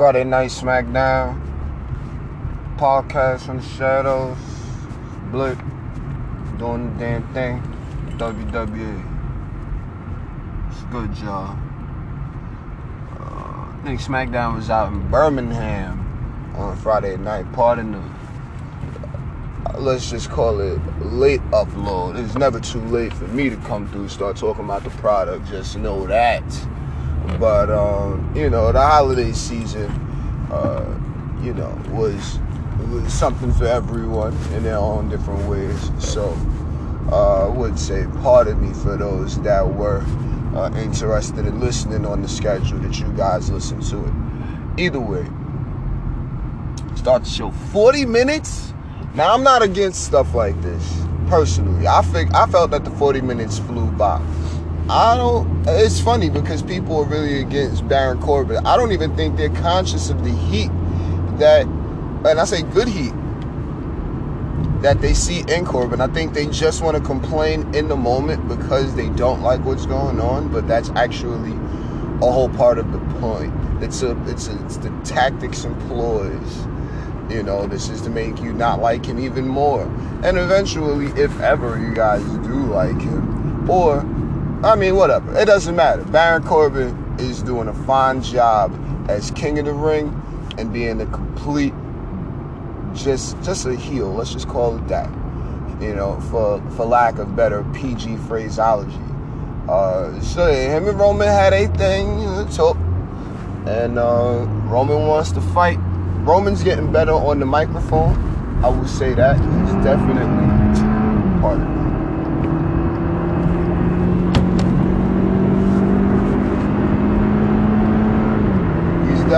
Friday 0.00 0.24
Night 0.24 0.48
SmackDown 0.48 1.38
podcast 2.78 3.40
from 3.40 3.58
the 3.58 3.62
shadows. 3.62 4.38
Blick 5.30 5.58
doing 6.56 6.94
the 6.94 6.98
damn 6.98 7.34
thing. 7.34 7.60
WWE. 8.16 9.04
It's 10.70 10.82
good, 10.84 11.14
y'all. 11.18 11.54
Uh, 13.20 13.76
I 13.76 13.80
think 13.84 14.00
SmackDown 14.00 14.56
was 14.56 14.70
out 14.70 14.90
in 14.90 15.06
Birmingham 15.10 16.54
on 16.56 16.78
Friday 16.78 17.18
night. 17.18 17.52
Pardon 17.52 17.92
the, 17.92 17.98
uh, 19.68 19.78
let's 19.80 20.08
just 20.08 20.30
call 20.30 20.60
it 20.60 20.80
late 21.02 21.42
upload. 21.50 22.18
It's 22.18 22.36
never 22.36 22.58
too 22.58 22.80
late 22.86 23.12
for 23.12 23.28
me 23.28 23.50
to 23.50 23.56
come 23.56 23.86
through 23.88 24.08
start 24.08 24.38
talking 24.38 24.64
about 24.64 24.82
the 24.82 24.88
product. 24.92 25.46
Just 25.48 25.76
know 25.76 26.06
that. 26.06 26.42
But 27.38 27.70
um, 27.70 28.32
you 28.34 28.50
know, 28.50 28.72
the 28.72 28.80
holiday 28.80 29.32
season, 29.32 29.90
uh, 30.50 30.98
you 31.42 31.54
know, 31.54 31.76
was 31.90 32.38
was 32.88 33.12
something 33.12 33.52
for 33.52 33.66
everyone 33.66 34.36
in 34.54 34.62
their 34.62 34.76
own 34.76 35.08
different 35.08 35.46
ways. 35.48 35.90
So 35.98 36.36
uh, 37.10 37.46
I 37.46 37.48
would 37.48 37.78
say 37.78 38.06
pardon 38.22 38.60
me 38.66 38.74
for 38.74 38.96
those 38.96 39.40
that 39.42 39.66
were 39.66 40.04
uh, 40.54 40.72
interested 40.76 41.46
in 41.46 41.60
listening 41.60 42.04
on 42.04 42.22
the 42.22 42.28
schedule 42.28 42.78
that 42.78 42.98
you 42.98 43.12
guys 43.12 43.50
listen 43.50 43.80
to 43.80 44.04
it. 44.04 44.82
Either 44.82 45.00
way, 45.00 45.26
start 46.96 47.24
the 47.24 47.28
show 47.28 47.50
40 47.50 48.06
minutes. 48.06 48.72
Now 49.14 49.34
I'm 49.34 49.42
not 49.42 49.62
against 49.62 50.04
stuff 50.04 50.34
like 50.34 50.60
this 50.62 51.04
personally. 51.28 51.86
I 51.86 52.02
think 52.02 52.34
I 52.34 52.46
felt 52.46 52.72
that 52.72 52.84
the 52.84 52.90
40 52.90 53.20
minutes 53.20 53.58
flew 53.58 53.90
by. 53.92 54.20
I 54.90 55.16
don't. 55.16 55.64
It's 55.68 56.00
funny 56.00 56.30
because 56.30 56.62
people 56.62 56.96
are 56.96 57.04
really 57.04 57.40
against 57.40 57.86
Baron 57.86 58.20
Corbin. 58.20 58.66
I 58.66 58.76
don't 58.76 58.90
even 58.90 59.14
think 59.14 59.36
they're 59.36 59.48
conscious 59.48 60.10
of 60.10 60.24
the 60.24 60.32
heat 60.32 60.68
that, 61.38 61.62
and 61.62 62.40
I 62.40 62.44
say 62.44 62.62
good 62.62 62.88
heat 62.88 63.12
that 64.82 65.00
they 65.00 65.14
see 65.14 65.44
in 65.46 65.64
Corbin. 65.64 66.00
I 66.00 66.08
think 66.08 66.34
they 66.34 66.46
just 66.46 66.82
want 66.82 66.96
to 66.96 67.02
complain 67.04 67.72
in 67.72 67.86
the 67.86 67.94
moment 67.94 68.48
because 68.48 68.96
they 68.96 69.10
don't 69.10 69.42
like 69.42 69.64
what's 69.64 69.86
going 69.86 70.18
on. 70.18 70.48
But 70.48 70.66
that's 70.66 70.90
actually 70.90 71.52
a 71.52 72.32
whole 72.32 72.48
part 72.48 72.78
of 72.78 72.90
the 72.90 72.98
point. 73.20 73.54
It's 73.80 74.02
a. 74.02 74.20
It's 74.28 74.48
a, 74.48 74.64
it's 74.64 74.78
the 74.78 74.90
tactics 75.04 75.62
employs. 75.62 76.66
You 77.30 77.44
know, 77.44 77.68
this 77.68 77.90
is 77.90 78.00
to 78.02 78.10
make 78.10 78.40
you 78.40 78.52
not 78.52 78.80
like 78.80 79.06
him 79.06 79.20
even 79.20 79.46
more. 79.46 79.84
And 80.24 80.36
eventually, 80.36 81.06
if 81.22 81.38
ever 81.40 81.78
you 81.78 81.94
guys 81.94 82.24
do 82.38 82.64
like 82.64 83.00
him, 83.00 83.70
or 83.70 84.04
I 84.62 84.74
mean, 84.76 84.94
whatever. 84.94 85.38
It 85.38 85.46
doesn't 85.46 85.74
matter. 85.74 86.04
Baron 86.04 86.42
Corbin 86.42 87.16
is 87.18 87.42
doing 87.42 87.66
a 87.68 87.74
fine 87.84 88.22
job 88.22 88.78
as 89.08 89.30
King 89.30 89.58
of 89.58 89.64
the 89.64 89.72
Ring 89.72 90.14
and 90.58 90.70
being 90.70 91.00
a 91.00 91.06
complete, 91.06 91.72
just 92.92 93.40
just 93.42 93.64
a 93.64 93.74
heel. 93.74 94.12
Let's 94.12 94.32
just 94.32 94.48
call 94.48 94.76
it 94.76 94.86
that. 94.88 95.08
You 95.80 95.94
know, 95.94 96.20
for 96.30 96.60
for 96.72 96.84
lack 96.84 97.16
of 97.18 97.34
better 97.34 97.64
PG 97.72 98.16
phraseology. 98.28 98.98
Uh, 99.66 100.20
so 100.20 100.52
him 100.52 100.88
and 100.88 100.98
Roman 100.98 101.28
had 101.28 101.54
a 101.54 101.66
thing, 101.78 102.18
you 102.18 102.26
know, 102.26 102.46
talk, 102.52 102.76
and 103.66 103.98
uh, 103.98 104.44
Roman 104.66 105.06
wants 105.06 105.32
to 105.32 105.40
fight. 105.40 105.78
Roman's 106.26 106.62
getting 106.62 106.92
better 106.92 107.12
on 107.12 107.40
the 107.40 107.46
microphone. 107.46 108.14
I 108.62 108.68
will 108.68 108.86
say 108.86 109.14
that 109.14 109.36
he's 109.36 109.84
definitely 109.84 111.40
part 111.40 111.60
of 111.60 111.76
it. 111.76 111.79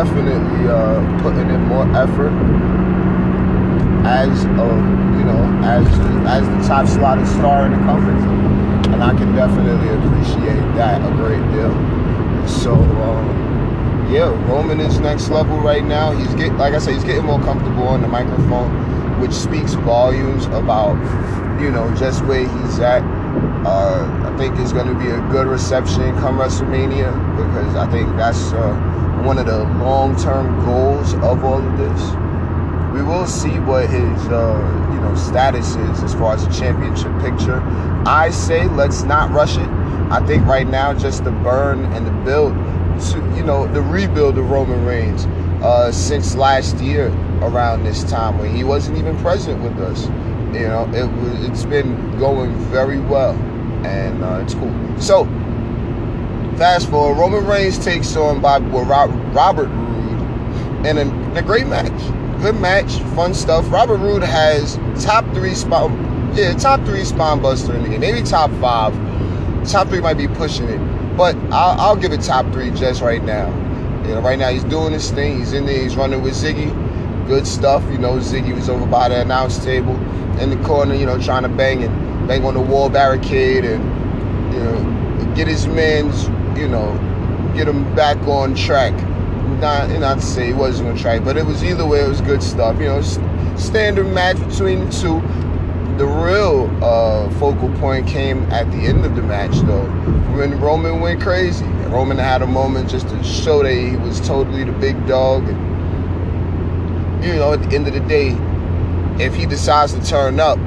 Definitely 0.02 0.66
uh, 0.68 1.22
putting 1.22 1.48
in 1.48 1.62
more 1.66 1.86
effort 1.94 2.34
as 4.04 4.44
a 4.44 4.68
you 5.14 5.24
know 5.30 5.42
as 5.62 5.86
as 6.26 6.42
the 6.48 6.68
top 6.68 6.88
slotted 6.88 7.26
star 7.38 7.66
in 7.66 7.70
the 7.70 7.78
company, 7.86 8.18
and 8.92 9.00
I 9.00 9.14
can 9.14 9.32
definitely 9.36 9.90
appreciate 9.94 10.60
that 10.74 11.00
a 11.06 11.14
great 11.14 11.44
deal. 11.52 11.70
So 12.48 12.74
um, 12.74 14.10
yeah, 14.12 14.30
Roman 14.50 14.80
is 14.80 14.98
next 14.98 15.28
level 15.28 15.58
right 15.58 15.84
now. 15.84 16.10
He's 16.10 16.34
get 16.34 16.52
like 16.54 16.74
I 16.74 16.78
said, 16.78 16.94
he's 16.94 17.04
getting 17.04 17.26
more 17.26 17.40
comfortable 17.40 17.86
on 17.86 18.02
the 18.02 18.08
microphone, 18.08 19.20
which 19.20 19.32
speaks 19.32 19.74
volumes 19.74 20.46
about 20.46 20.98
you 21.62 21.70
know 21.70 21.94
just 21.94 22.24
where 22.24 22.40
he's 22.40 22.80
at. 22.80 23.02
Uh, 23.64 24.02
I 24.28 24.36
think 24.36 24.58
it's 24.58 24.72
going 24.72 24.88
to 24.88 24.98
be 24.98 25.10
a 25.10 25.20
good 25.30 25.46
reception 25.46 26.02
come 26.18 26.38
WrestleMania 26.38 27.12
because 27.36 27.76
I 27.76 27.88
think 27.92 28.08
that's. 28.16 28.52
Uh, 28.52 29.01
one 29.24 29.38
of 29.38 29.46
the 29.46 29.58
long-term 29.58 30.64
goals 30.64 31.14
of 31.14 31.44
all 31.44 31.64
of 31.64 31.78
this. 31.78 32.00
We 32.92 33.02
will 33.02 33.26
see 33.26 33.58
what 33.60 33.88
his 33.88 34.28
uh, 34.28 34.90
you 34.92 35.00
know 35.00 35.14
status 35.14 35.76
is 35.76 36.02
as 36.02 36.12
far 36.14 36.34
as 36.34 36.46
the 36.46 36.52
championship 36.52 37.12
picture. 37.20 37.60
I 38.06 38.30
say 38.30 38.68
let's 38.68 39.02
not 39.02 39.30
rush 39.30 39.56
it. 39.56 39.68
I 40.10 40.24
think 40.26 40.44
right 40.46 40.66
now 40.66 40.92
just 40.92 41.24
the 41.24 41.30
burn 41.30 41.84
and 41.92 42.06
the 42.06 42.10
build 42.24 42.52
to 43.12 43.18
you 43.36 43.42
know 43.42 43.66
the 43.72 43.80
rebuild 43.80 44.36
of 44.36 44.50
Roman 44.50 44.84
Reigns 44.84 45.24
uh, 45.64 45.90
since 45.92 46.34
last 46.34 46.76
year 46.78 47.08
around 47.40 47.84
this 47.84 48.04
time 48.04 48.38
when 48.38 48.54
he 48.54 48.64
wasn't 48.64 48.98
even 48.98 49.16
present 49.18 49.62
with 49.62 49.78
us. 49.78 50.06
You 50.54 50.68
know 50.68 50.90
it 50.92 51.06
was 51.22 51.44
it's 51.44 51.64
been 51.64 52.18
going 52.18 52.54
very 52.70 53.00
well 53.00 53.32
and 53.86 54.22
uh, 54.22 54.40
it's 54.42 54.54
cool. 54.54 54.74
So 55.00 55.24
Fast 56.62 56.90
forward, 56.90 57.18
Roman 57.18 57.44
Reigns 57.44 57.76
takes 57.76 58.14
on 58.14 58.40
Bob, 58.40 58.64
well, 58.70 58.84
Robert 58.84 59.66
Roode 59.66 60.86
in 60.86 60.96
a, 60.96 61.34
a, 61.36 61.42
great 61.42 61.66
match. 61.66 61.90
Good 62.40 62.54
match, 62.54 63.00
fun 63.16 63.34
stuff. 63.34 63.68
Robert 63.68 63.96
Roode 63.96 64.22
has 64.22 64.76
top 65.04 65.24
three 65.34 65.56
spine, 65.56 65.90
yeah, 66.36 66.52
top 66.52 66.78
three 66.84 67.02
spine 67.02 67.42
buster 67.42 67.74
in 67.74 67.82
the 67.82 67.88
game. 67.88 67.98
Maybe 67.98 68.22
top 68.22 68.48
five. 68.60 68.94
Top 69.68 69.88
three 69.88 70.00
might 70.00 70.16
be 70.16 70.28
pushing 70.28 70.68
it, 70.68 70.78
but 71.16 71.34
I'll, 71.50 71.80
I'll 71.80 71.96
give 71.96 72.12
it 72.12 72.20
top 72.20 72.46
three 72.52 72.70
just 72.70 73.02
right 73.02 73.24
now. 73.24 73.48
You 74.06 74.14
know, 74.14 74.20
right 74.20 74.38
now 74.38 74.50
he's 74.50 74.62
doing 74.62 74.92
his 74.92 75.10
thing. 75.10 75.40
He's 75.40 75.54
in 75.54 75.66
there. 75.66 75.82
He's 75.82 75.96
running 75.96 76.22
with 76.22 76.34
Ziggy. 76.34 76.70
Good 77.26 77.44
stuff. 77.44 77.82
You 77.90 77.98
know, 77.98 78.18
Ziggy 78.18 78.54
was 78.54 78.68
over 78.68 78.86
by 78.86 79.08
the 79.08 79.20
announce 79.20 79.58
table 79.64 79.96
in 80.38 80.50
the 80.50 80.64
corner. 80.64 80.94
You 80.94 81.06
know, 81.06 81.20
trying 81.20 81.42
to 81.42 81.48
bang 81.48 81.82
and 81.82 82.28
bang 82.28 82.44
on 82.44 82.54
the 82.54 82.60
wall 82.60 82.88
barricade 82.88 83.64
and 83.64 83.82
you 84.54 84.60
know 84.60 85.34
get 85.34 85.48
his 85.48 85.66
men's 85.66 86.28
you 86.56 86.68
know, 86.68 86.92
get 87.54 87.68
him 87.68 87.94
back 87.94 88.16
on 88.26 88.54
track. 88.54 88.92
Not, 89.60 89.90
not 90.00 90.18
to 90.18 90.24
say 90.24 90.48
he 90.48 90.52
wasn't 90.52 90.88
on 90.88 90.96
track, 90.96 91.24
but 91.24 91.36
it 91.36 91.46
was 91.46 91.62
either 91.62 91.86
way, 91.86 92.00
it 92.00 92.08
was 92.08 92.20
good 92.20 92.42
stuff. 92.42 92.78
You 92.78 92.86
know, 92.86 93.02
standard 93.56 94.06
match 94.06 94.38
between 94.48 94.86
the 94.86 94.90
two. 94.90 95.20
The 95.98 96.06
real 96.06 96.70
uh, 96.82 97.30
focal 97.38 97.70
point 97.78 98.06
came 98.06 98.44
at 98.50 98.70
the 98.70 98.78
end 98.78 99.04
of 99.04 99.14
the 99.14 99.22
match, 99.22 99.54
though, 99.66 99.84
when 100.36 100.58
Roman 100.58 101.00
went 101.00 101.20
crazy. 101.20 101.66
Roman 101.92 102.16
had 102.16 102.40
a 102.42 102.46
moment 102.46 102.88
just 102.88 103.08
to 103.10 103.22
show 103.22 103.62
that 103.62 103.72
he 103.72 103.96
was 103.96 104.20
totally 104.26 104.64
the 104.64 104.72
big 104.72 105.06
dog. 105.06 105.46
And, 105.46 107.24
you 107.24 107.34
know, 107.34 107.52
at 107.52 107.62
the 107.62 107.76
end 107.76 107.86
of 107.86 107.92
the 107.92 108.00
day, 108.00 108.34
if 109.22 109.34
he 109.34 109.44
decides 109.44 109.92
to 109.92 110.02
turn 110.04 110.40
up, 110.40 110.58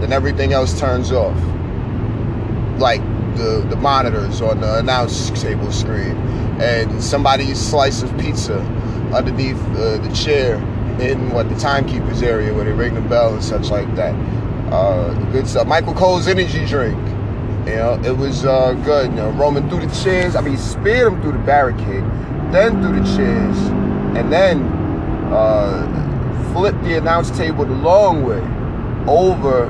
then 0.00 0.12
everything 0.12 0.54
else 0.54 0.78
turns 0.80 1.12
off. 1.12 1.36
Like 2.78 3.02
the, 3.36 3.66
the 3.68 3.76
monitors 3.76 4.40
on 4.40 4.60
the 4.60 4.78
announce 4.78 5.30
table 5.42 5.70
screen 5.72 6.16
and 6.60 7.02
somebody's 7.02 7.60
slice 7.60 8.02
of 8.02 8.16
pizza 8.18 8.58
underneath 9.14 9.60
uh, 9.70 9.98
the 9.98 10.12
chair 10.14 10.56
in 11.00 11.30
what 11.30 11.48
the 11.48 11.56
timekeeper's 11.56 12.22
area 12.22 12.54
where 12.54 12.64
they 12.64 12.72
ring 12.72 12.94
the 12.94 13.00
bell 13.02 13.34
and 13.34 13.42
such 13.42 13.70
like 13.70 13.92
that. 13.96 14.14
Uh, 14.72 15.12
good 15.32 15.46
stuff. 15.46 15.66
Michael 15.66 15.94
Cole's 15.94 16.28
energy 16.28 16.64
drink. 16.66 16.98
You 17.66 17.76
know, 17.76 18.00
it 18.04 18.16
was 18.16 18.44
uh, 18.44 18.72
good. 18.84 19.10
You 19.10 19.16
know, 19.16 19.30
Roman 19.30 19.68
through 19.68 19.86
the 19.86 19.94
chairs. 20.02 20.36
I 20.36 20.40
mean, 20.40 20.56
speared 20.56 21.12
him 21.12 21.22
through 21.22 21.32
the 21.32 21.38
barricade, 21.38 22.04
then 22.52 22.82
through 22.82 23.00
the 23.00 23.16
chairs, 23.16 23.58
and 24.16 24.32
then 24.32 24.62
uh, 25.32 26.52
flipped 26.52 26.82
the 26.84 26.96
announce 26.98 27.30
table 27.30 27.64
the 27.64 27.74
long 27.74 28.22
way 28.22 28.42
over 29.10 29.66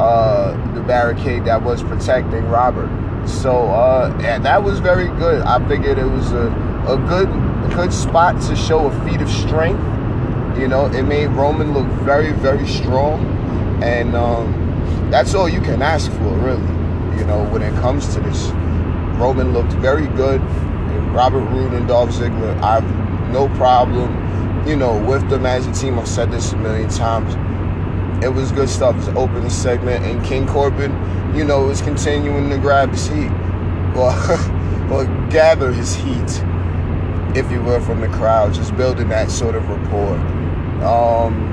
uh, 0.00 0.74
the 0.74 0.80
barricade 0.82 1.44
that 1.44 1.62
was 1.62 1.82
protecting 1.82 2.44
Robert. 2.48 2.88
So 3.28 3.68
uh, 3.68 4.16
yeah, 4.20 4.38
that 4.38 4.62
was 4.62 4.80
very 4.80 5.08
good. 5.18 5.42
I 5.42 5.66
figured 5.68 5.98
it 5.98 6.06
was 6.06 6.32
a, 6.32 6.48
a 6.88 6.96
good 7.08 7.28
good 7.74 7.92
spot 7.92 8.40
to 8.48 8.56
show 8.56 8.86
a 8.86 9.04
feat 9.04 9.20
of 9.20 9.30
strength. 9.30 9.80
You 10.58 10.66
know, 10.66 10.86
it 10.86 11.02
made 11.02 11.28
Roman 11.28 11.72
look 11.72 11.86
very 12.02 12.32
very 12.32 12.66
strong, 12.66 13.24
and 13.82 14.16
um, 14.16 15.10
that's 15.10 15.34
all 15.34 15.48
you 15.48 15.60
can 15.60 15.82
ask 15.82 16.10
for, 16.10 16.34
really. 16.38 16.66
You 17.18 17.24
know, 17.26 17.46
when 17.50 17.62
it 17.62 17.74
comes 17.80 18.14
to 18.14 18.20
this, 18.20 18.46
Roman 19.18 19.52
looked 19.52 19.72
very 19.74 20.06
good. 20.08 20.40
And 20.40 21.14
Robert 21.14 21.44
Roode 21.50 21.74
and 21.74 21.86
Dolph 21.86 22.10
Ziggler, 22.10 22.58
I've 22.62 22.84
no 23.30 23.48
problem. 23.56 24.26
You 24.66 24.76
know, 24.76 25.02
with 25.04 25.28
them 25.30 25.46
as 25.46 25.66
a 25.66 25.72
team. 25.72 25.98
I've 25.98 26.08
said 26.08 26.30
this 26.30 26.52
a 26.52 26.56
million 26.56 26.88
times 26.88 27.34
it 28.22 28.28
was 28.28 28.50
good 28.52 28.68
stuff. 28.68 28.94
It 28.96 28.98
was 28.98 29.08
opening 29.08 29.50
segment, 29.50 30.04
and 30.04 30.24
King 30.24 30.46
Corbin, 30.46 30.92
you 31.34 31.44
know, 31.44 31.66
was 31.66 31.80
continuing 31.80 32.50
to 32.50 32.58
grab 32.58 32.90
his 32.90 33.06
heat, 33.06 33.30
or, 33.96 34.12
or 34.90 35.04
gather 35.30 35.72
his 35.72 35.94
heat. 35.94 36.42
if 37.36 37.50
you 37.52 37.62
will, 37.62 37.80
from 37.80 38.00
the 38.00 38.08
crowd, 38.08 38.54
just 38.54 38.76
building 38.76 39.08
that 39.08 39.30
sort 39.30 39.54
of 39.54 39.68
rapport. 39.68 40.16
Um, 40.84 41.44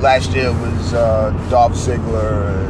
last 0.00 0.32
year 0.32 0.52
was 0.52 0.94
uh, 0.94 1.30
Dolph 1.50 1.72
Ziggler, 1.72 2.68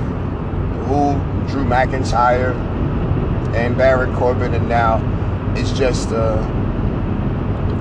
who 0.87 1.49
Drew 1.51 1.65
McIntyre, 1.65 2.55
and 3.55 3.77
Baron 3.77 4.15
Corbin, 4.17 4.55
and 4.55 4.69
now 4.69 5.01
it's 5.57 5.73
just 5.73 6.11
uh, 6.13 6.37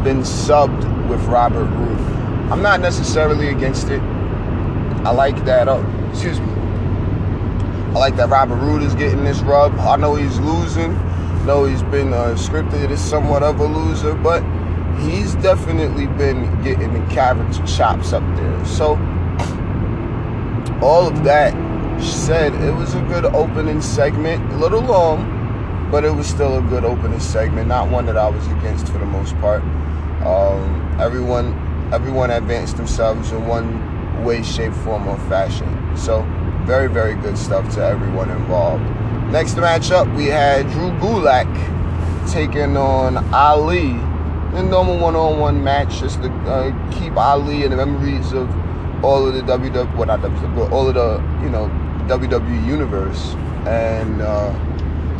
been 0.03 0.21
subbed 0.21 1.07
with 1.07 1.23
Robert 1.25 1.65
Roode. 1.65 2.20
I'm 2.51 2.61
not 2.61 2.81
necessarily 2.81 3.47
against 3.47 3.87
it. 3.87 4.01
I 4.01 5.11
like 5.11 5.45
that. 5.45 5.69
Oh, 5.69 5.85
excuse 6.09 6.37
me. 6.37 6.47
I 6.47 7.93
like 7.93 8.17
that 8.17 8.27
Robert 8.27 8.57
Roode 8.57 8.83
is 8.83 8.93
getting 8.93 9.23
this 9.23 9.39
rub. 9.39 9.73
I 9.79 9.95
know 9.95 10.15
he's 10.15 10.37
losing. 10.37 10.91
I 10.91 11.45
know 11.45 11.63
he's 11.63 11.81
been 11.83 12.11
uh, 12.11 12.35
scripted 12.35 12.91
as 12.91 12.99
somewhat 12.99 13.41
of 13.41 13.61
a 13.61 13.65
loser, 13.65 14.15
but 14.15 14.43
he's 14.99 15.33
definitely 15.35 16.07
been 16.07 16.61
getting 16.61 16.93
the 16.93 17.13
character 17.13 17.65
chops 17.65 18.11
up 18.11 18.23
there. 18.35 18.65
So 18.65 18.95
all 20.81 21.07
of 21.07 21.23
that 21.23 21.53
said, 22.03 22.53
it 22.55 22.75
was 22.75 22.95
a 22.95 23.01
good 23.03 23.23
opening 23.25 23.81
segment. 23.81 24.51
A 24.51 24.57
little 24.57 24.81
long, 24.81 25.89
but 25.89 26.03
it 26.03 26.11
was 26.13 26.27
still 26.27 26.57
a 26.57 26.61
good 26.63 26.83
opening 26.83 27.21
segment. 27.21 27.69
Not 27.69 27.89
one 27.89 28.05
that 28.07 28.17
I 28.17 28.29
was 28.29 28.45
against 28.47 28.87
for 28.87 28.97
the 28.97 29.05
most 29.05 29.37
part. 29.37 29.63
Um, 30.25 30.97
everyone, 30.99 31.70
everyone 31.91 32.31
advanced 32.31 32.77
themselves 32.77 33.31
in 33.31 33.45
one 33.47 34.23
way, 34.23 34.43
shape, 34.43 34.73
form, 34.73 35.07
or 35.07 35.17
fashion. 35.29 35.97
So 35.97 36.23
very, 36.65 36.87
very 36.87 37.15
good 37.15 37.37
stuff 37.37 37.73
to 37.75 37.83
everyone 37.83 38.29
involved. 38.29 38.83
Next 39.31 39.55
matchup, 39.55 40.13
we 40.15 40.25
had 40.25 40.69
Drew 40.71 40.91
Gulak 40.99 41.47
taking 42.31 42.77
on 42.77 43.17
Ali. 43.33 43.91
A 44.53 44.61
normal 44.61 44.97
one-on-one 44.97 45.63
match, 45.63 45.99
just 45.99 46.21
to 46.21 46.29
uh, 46.29 46.91
keep 46.91 47.15
Ali 47.15 47.63
in 47.63 47.71
the 47.71 47.77
memories 47.77 48.33
of 48.33 48.49
all 49.03 49.25
of 49.25 49.33
the 49.33 49.41
WWE, 49.41 49.95
what 49.95 50.09
not 50.09 50.19
WWE, 50.19 50.69
all 50.71 50.89
of 50.89 50.95
the 50.95 51.23
you 51.41 51.49
know 51.49 51.69
WWE 52.07 52.67
universe. 52.67 53.33
And 53.65 54.21
uh, 54.21 54.51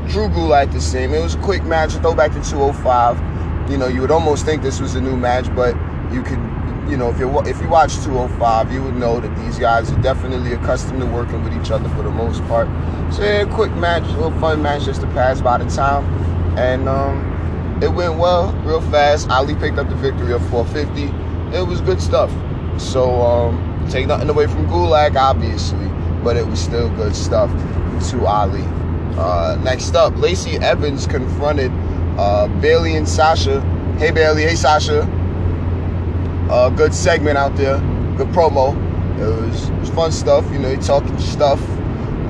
Drew 0.07 0.27
Gulak 0.27 0.73
the 0.73 0.81
same. 0.81 1.13
It 1.13 1.21
was 1.21 1.35
a 1.35 1.39
quick 1.39 1.63
match, 1.63 1.93
throw 1.93 2.13
back 2.13 2.33
to 2.33 2.41
205. 2.43 3.71
You 3.71 3.77
know, 3.77 3.87
you 3.87 4.01
would 4.01 4.11
almost 4.11 4.43
think 4.45 4.61
this 4.61 4.81
was 4.81 4.95
a 4.95 5.01
new 5.01 5.15
match, 5.15 5.53
but 5.55 5.75
you 6.11 6.21
could, 6.21 6.39
you 6.91 6.97
know, 6.97 7.09
if 7.09 7.17
you 7.19 7.39
if 7.41 7.59
you 7.61 7.69
watch 7.69 7.95
205, 8.03 8.71
you 8.71 8.83
would 8.83 8.95
know 8.95 9.19
that 9.19 9.35
these 9.37 9.57
guys 9.57 9.91
are 9.91 10.01
definitely 10.01 10.53
accustomed 10.53 10.99
to 10.99 11.07
working 11.07 11.43
with 11.43 11.53
each 11.59 11.71
other 11.71 11.89
for 11.89 12.03
the 12.03 12.11
most 12.11 12.43
part. 12.43 12.67
So 13.13 13.23
yeah, 13.23 13.45
quick 13.45 13.73
match, 13.75 14.03
a 14.03 14.11
little 14.11 14.39
fun 14.39 14.61
match 14.61 14.83
just 14.83 15.01
to 15.01 15.07
pass 15.07 15.41
by 15.41 15.57
the 15.57 15.69
time, 15.69 16.03
and 16.59 16.87
um, 16.87 17.79
it 17.81 17.91
went 17.91 18.19
well, 18.19 18.51
real 18.63 18.81
fast. 18.91 19.29
Ali 19.29 19.55
picked 19.55 19.79
up 19.79 19.89
the 19.89 19.95
victory 19.95 20.33
of 20.33 20.47
450. 20.49 21.57
It 21.57 21.65
was 21.65 21.81
good 21.81 22.01
stuff. 22.01 22.29
So 22.77 23.21
um, 23.21 23.71
Take 23.89 24.07
nothing 24.07 24.29
away 24.29 24.47
from 24.47 24.67
Gulak, 24.67 25.15
obviously, 25.15 25.87
but 26.23 26.37
it 26.37 26.47
was 26.47 26.59
still 26.59 26.89
good 26.91 27.15
stuff 27.15 27.49
to 28.09 28.25
Ali. 28.25 28.63
Uh, 29.17 29.59
next 29.63 29.95
up, 29.95 30.15
Lacey 30.17 30.55
Evans 30.57 31.07
confronted 31.07 31.71
uh, 32.17 32.47
Bayley 32.61 32.95
and 32.95 33.07
Sasha. 33.07 33.59
Hey 33.97 34.11
Bayley, 34.11 34.43
hey 34.43 34.55
Sasha. 34.55 35.01
Uh, 36.51 36.69
good 36.69 36.93
segment 36.93 37.37
out 37.37 37.55
there, 37.55 37.77
good 38.17 38.27
promo. 38.29 38.75
It 39.19 39.25
was, 39.25 39.69
it 39.69 39.79
was 39.79 39.89
fun 39.89 40.11
stuff, 40.11 40.49
you 40.51 40.59
know, 40.59 40.75
talking 40.77 41.17
stuff, 41.19 41.61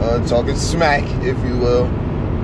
uh, 0.02 0.26
talking 0.28 0.56
smack, 0.56 1.04
if 1.24 1.38
you 1.46 1.58
will, 1.58 1.86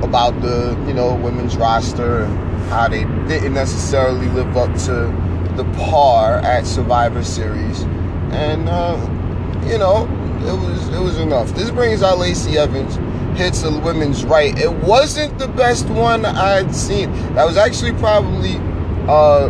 about 0.04 0.42
the 0.42 0.76
you 0.88 0.94
know 0.94 1.16
women's 1.16 1.56
roster 1.58 2.24
and 2.24 2.70
how 2.70 2.88
they 2.88 3.04
didn't 3.28 3.54
necessarily 3.54 4.28
live 4.30 4.56
up 4.58 4.74
to 4.86 5.14
the 5.56 5.64
par 5.78 6.38
at 6.38 6.66
Survivor 6.66 7.24
Series 7.24 7.86
and 8.32 8.68
uh, 8.68 8.96
you 9.66 9.78
know, 9.78 10.06
it 10.42 10.54
was 10.54 10.88
it 10.90 11.00
was 11.00 11.18
enough. 11.18 11.54
This 11.54 11.72
brings 11.72 12.04
out 12.04 12.20
Lacey 12.20 12.58
Evans, 12.58 12.96
hits 13.38 13.62
the 13.62 13.72
women's 13.80 14.26
right. 14.26 14.58
It 14.58 14.72
wasn't 14.72 15.38
the 15.40 15.48
best 15.48 15.88
one 15.90 16.26
I'd 16.26 16.74
seen. 16.74 17.12
That 17.34 17.46
was 17.46 17.58
actually 17.58 17.94
probably, 17.94 18.56
uh, 19.08 19.50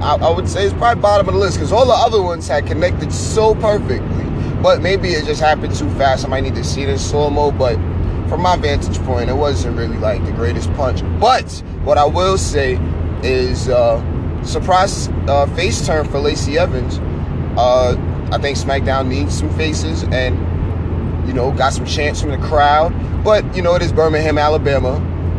I, 0.00 0.16
I 0.16 0.30
would 0.34 0.48
say 0.48 0.64
it's 0.64 0.74
probably 0.74 1.00
bottom 1.00 1.28
of 1.28 1.34
the 1.34 1.40
list 1.40 1.56
because 1.56 1.72
all 1.72 1.86
the 1.86 1.92
other 1.92 2.22
ones 2.22 2.48
had 2.48 2.66
connected 2.66 3.12
so 3.12 3.54
perfectly. 3.54 4.24
But 4.62 4.82
maybe 4.82 5.10
it 5.10 5.24
just 5.24 5.40
happened 5.40 5.74
too 5.74 5.88
fast. 5.90 6.24
I 6.24 6.28
might 6.28 6.42
need 6.42 6.54
to 6.56 6.64
see 6.64 6.82
it 6.82 6.88
in 6.88 6.98
slow 6.98 7.30
mo. 7.30 7.50
But 7.50 7.76
from 8.28 8.42
my 8.42 8.56
vantage 8.56 8.98
point, 9.00 9.30
it 9.30 9.34
wasn't 9.34 9.76
really 9.76 9.96
like 9.96 10.24
the 10.24 10.32
greatest 10.32 10.72
punch. 10.74 11.02
But 11.20 11.50
what 11.82 11.98
I 11.98 12.04
will 12.04 12.36
say 12.38 12.78
is 13.22 13.68
uh, 13.68 14.42
surprise 14.42 15.08
uh, 15.28 15.46
face 15.54 15.86
turn 15.86 16.06
for 16.06 16.18
Lacey 16.18 16.58
Evans 16.58 16.98
uh, 17.56 17.96
I 18.32 18.38
think 18.38 18.56
SmackDown 18.56 19.08
needs 19.08 19.36
some 19.36 19.50
faces 19.56 20.04
and, 20.04 20.36
you 21.26 21.34
know, 21.34 21.52
got 21.52 21.72
some 21.72 21.84
chants 21.84 22.20
from 22.20 22.30
the 22.30 22.38
crowd. 22.38 22.94
But, 23.24 23.56
you 23.56 23.62
know, 23.62 23.74
it 23.74 23.82
is 23.82 23.92
Birmingham, 23.92 24.38
Alabama. 24.38 24.94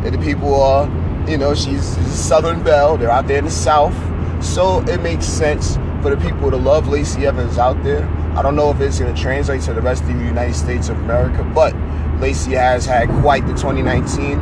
And 0.05 0.13
the 0.13 0.19
people 0.19 0.59
are, 0.61 0.85
you 1.29 1.37
know, 1.37 1.55
she's, 1.55 1.95
she's 1.95 2.13
Southern 2.13 2.63
Belle. 2.63 2.97
They're 2.97 3.11
out 3.11 3.27
there 3.27 3.39
in 3.39 3.45
the 3.45 3.51
South. 3.51 3.95
So 4.41 4.81
it 4.81 5.01
makes 5.01 5.25
sense 5.25 5.75
for 6.01 6.13
the 6.13 6.17
people 6.17 6.49
to 6.49 6.57
love 6.57 6.88
Lacey 6.88 7.27
Evans 7.27 7.57
out 7.57 7.81
there. 7.83 8.07
I 8.35 8.41
don't 8.41 8.55
know 8.55 8.71
if 8.71 8.79
it's 8.81 8.99
going 8.99 9.13
to 9.13 9.21
translate 9.21 9.61
to 9.63 9.73
the 9.73 9.81
rest 9.81 10.01
of 10.03 10.07
the 10.07 10.13
United 10.13 10.55
States 10.55 10.89
of 10.89 10.97
America, 10.99 11.43
but 11.53 11.75
Lacey 12.19 12.53
has 12.53 12.85
had 12.85 13.09
quite 13.21 13.45
the 13.45 13.53
2019 13.53 14.39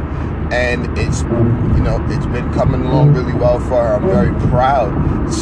and 0.52 0.98
it's 0.98 1.22
you 1.22 1.84
know 1.84 2.04
it's 2.10 2.26
been 2.28 2.52
coming 2.54 2.82
along 2.82 3.14
really 3.14 3.34
well 3.34 3.60
for 3.60 3.82
her. 3.82 3.96
I'm 3.96 4.08
very 4.08 4.50
proud 4.50 4.90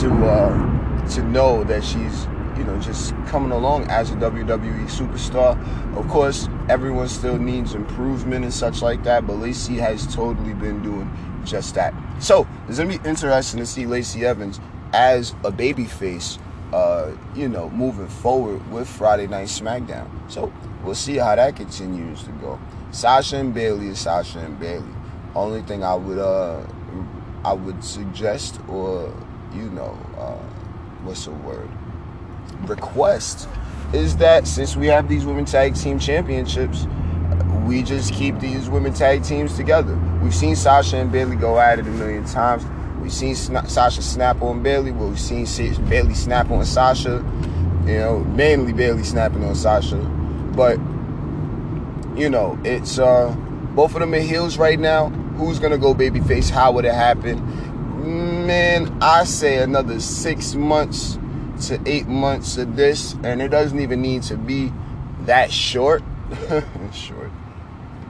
to 0.01 0.25
uh, 0.25 1.07
to 1.09 1.23
know 1.23 1.63
that 1.63 1.83
she's 1.83 2.25
you 2.57 2.63
know 2.63 2.77
just 2.81 3.15
coming 3.27 3.51
along 3.51 3.89
as 3.89 4.11
a 4.11 4.15
WWE 4.15 4.85
superstar. 4.89 5.57
Of 5.97 6.07
course, 6.09 6.49
everyone 6.67 7.07
still 7.07 7.37
needs 7.37 7.73
improvement 7.73 8.43
and 8.43 8.53
such 8.53 8.81
like 8.81 9.03
that, 9.03 9.25
but 9.25 9.37
Lacey 9.37 9.75
has 9.75 10.13
totally 10.13 10.53
been 10.53 10.81
doing 10.81 11.09
just 11.49 11.75
that. 11.75 11.93
So 12.19 12.47
it's 12.67 12.77
gonna 12.77 12.97
be 12.97 13.07
interesting 13.09 13.59
to 13.59 13.65
see 13.65 13.85
Lacey 13.85 14.25
Evans 14.25 14.59
as 14.93 15.31
a 15.43 15.51
babyface, 15.51 16.39
uh, 16.73 17.11
you 17.35 17.47
know, 17.47 17.69
moving 17.69 18.07
forward 18.07 18.69
with 18.71 18.87
Friday 18.87 19.27
Night 19.27 19.47
SmackDown. 19.47 20.09
So 20.31 20.51
we'll 20.83 20.95
see 20.95 21.17
how 21.17 21.35
that 21.35 21.55
continues 21.55 22.23
to 22.23 22.31
go. 22.33 22.59
Sasha 22.91 23.37
and 23.37 23.53
Bayley 23.53 23.87
is 23.87 23.99
Sasha 23.99 24.39
and 24.39 24.59
Bayley. 24.59 24.93
Only 25.35 25.61
thing 25.61 25.83
I 25.83 25.95
would 25.95 26.19
uh 26.19 26.65
I 27.43 27.53
would 27.53 27.83
suggest 27.83 28.59
or 28.67 29.13
you 29.53 29.69
know 29.69 29.97
uh 30.17 30.37
what's 31.03 31.25
the 31.25 31.31
word? 31.31 31.69
Request 32.65 33.47
is 33.93 34.17
that 34.17 34.47
since 34.47 34.75
we 34.75 34.87
have 34.87 35.07
these 35.07 35.25
women 35.25 35.45
tag 35.45 35.75
team 35.75 35.99
championships, 35.99 36.87
we 37.65 37.83
just 37.83 38.13
keep 38.13 38.39
these 38.39 38.69
women 38.69 38.93
tag 38.93 39.23
teams 39.23 39.55
together. 39.55 39.97
We've 40.21 40.35
seen 40.35 40.55
Sasha 40.55 40.97
and 40.97 41.11
Bayley 41.11 41.35
go 41.35 41.59
at 41.59 41.79
it 41.79 41.87
a 41.87 41.91
million 41.91 42.25
times. 42.25 42.65
We've 43.01 43.13
seen 43.13 43.35
Sasha 43.35 44.01
snap 44.01 44.41
on 44.41 44.63
Bayley. 44.63 44.91
Well, 44.91 45.09
we've 45.09 45.19
seen 45.19 45.45
Bayley 45.87 46.13
snap 46.13 46.49
on 46.49 46.65
Sasha. 46.65 47.23
You 47.85 47.99
know, 47.99 48.19
mainly 48.19 48.73
Bayley 48.73 49.03
snapping 49.03 49.43
on 49.43 49.55
Sasha. 49.55 49.97
But 50.55 50.77
you 52.17 52.29
know, 52.29 52.59
it's 52.63 52.99
uh 52.99 53.33
both 53.75 53.93
of 53.93 54.01
them 54.01 54.13
in 54.13 54.27
heels 54.27 54.57
right 54.57 54.79
now. 54.79 55.09
Who's 55.37 55.59
gonna 55.59 55.77
go 55.77 55.93
babyface? 55.93 56.49
How 56.49 56.71
would 56.71 56.85
it 56.85 56.93
happen? 56.93 57.67
man, 58.07 58.97
I 59.01 59.25
say 59.25 59.57
another 59.57 59.99
six 59.99 60.55
months 60.55 61.19
to 61.67 61.79
eight 61.85 62.07
months 62.07 62.57
of 62.57 62.75
this, 62.75 63.13
and 63.23 63.41
it 63.41 63.49
doesn't 63.49 63.79
even 63.79 64.01
need 64.01 64.23
to 64.23 64.37
be 64.37 64.71
that 65.21 65.51
short. 65.51 66.03
short. 66.93 67.31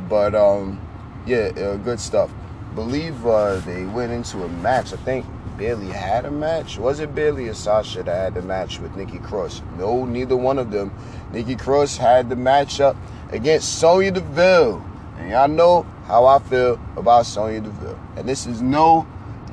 But 0.08 0.36
um, 0.36 0.87
yeah, 1.28 1.52
uh, 1.58 1.76
good 1.78 2.00
stuff. 2.00 2.32
Believe 2.74 3.26
uh, 3.26 3.58
they 3.60 3.84
went 3.84 4.12
into 4.12 4.44
a 4.44 4.48
match. 4.48 4.94
I 4.94 4.98
think 4.98 5.26
Bayley 5.58 5.88
had 5.88 6.26
a 6.26 6.32
match. 6.32 6.78
Was 6.78 7.00
it 7.00 7.14
Bayley 7.14 7.50
or 7.50 7.54
Sasha 7.54 8.04
that 8.04 8.16
had 8.16 8.34
the 8.36 8.42
match 8.42 8.80
with 8.80 8.96
Nikki 8.96 9.20
Cross? 9.20 9.62
No, 9.78 10.06
neither 10.06 10.38
one 10.38 10.58
of 10.58 10.72
them. 10.72 10.94
Nikki 11.34 11.56
Cross 11.56 11.98
had 11.98 12.30
the 12.30 12.36
matchup 12.36 12.96
against 13.32 13.80
Sonya 13.80 14.12
Deville. 14.12 14.84
And 15.18 15.32
y'all 15.32 15.48
know 15.48 15.84
how 16.06 16.26
I 16.26 16.40
feel 16.40 16.80
about 16.96 17.26
Sonya 17.26 17.62
Deville. 17.62 18.00
And 18.16 18.30
this 18.30 18.46
is 18.46 18.62
no 18.62 19.06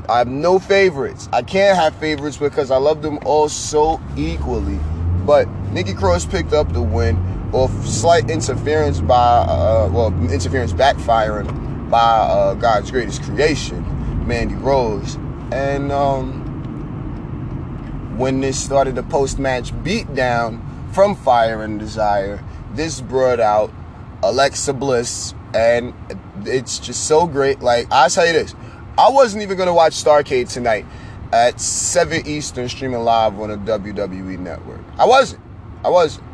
I 0.08 0.18
have 0.18 0.28
no 0.28 0.58
favorites. 0.58 1.30
I 1.32 1.40
can't 1.40 1.78
have 1.78 1.94
favorites 1.96 2.36
because 2.36 2.70
I 2.70 2.76
love 2.76 3.00
them 3.00 3.18
all 3.24 3.48
so 3.48 4.00
equally. 4.16 4.78
But 5.24 5.48
Nikki 5.72 5.94
Cross 5.94 6.26
picked 6.26 6.52
up 6.52 6.70
the 6.74 6.82
win 6.82 7.16
off 7.54 7.86
slight 7.86 8.28
interference 8.30 9.00
by, 9.00 9.14
uh, 9.14 9.88
well, 9.92 10.12
interference 10.30 10.72
backfiring 10.72 11.88
by 11.88 11.98
uh, 11.98 12.54
God's 12.54 12.90
greatest 12.90 13.22
creation, 13.22 14.26
Mandy 14.26 14.56
Rose. 14.56 15.14
And 15.52 15.92
um, 15.92 16.42
when 18.18 18.40
this 18.40 18.62
started 18.62 18.96
the 18.96 19.04
post-match 19.04 19.72
beatdown 19.84 20.60
from 20.92 21.14
Fire 21.14 21.62
and 21.62 21.78
Desire, 21.78 22.42
this 22.72 23.00
brought 23.00 23.40
out 23.40 23.72
Alexa 24.22 24.72
Bliss 24.72 25.34
and 25.54 25.94
it's 26.44 26.78
just 26.78 27.06
so 27.06 27.26
great. 27.26 27.60
Like 27.60 27.86
I'll 27.90 28.10
tell 28.10 28.26
you 28.26 28.32
this, 28.32 28.54
I 28.98 29.08
wasn't 29.10 29.42
even 29.42 29.56
gonna 29.56 29.74
watch 29.74 29.92
Starcade 29.92 30.52
tonight 30.52 30.84
at 31.32 31.60
seven 31.60 32.26
Eastern, 32.26 32.68
streaming 32.68 33.00
live 33.00 33.38
on 33.38 33.50
the 33.50 33.56
WWE 33.56 34.38
Network. 34.38 34.80
I 34.98 35.06
wasn't. 35.06 35.42
I 35.84 35.88
wasn't. 35.90 36.26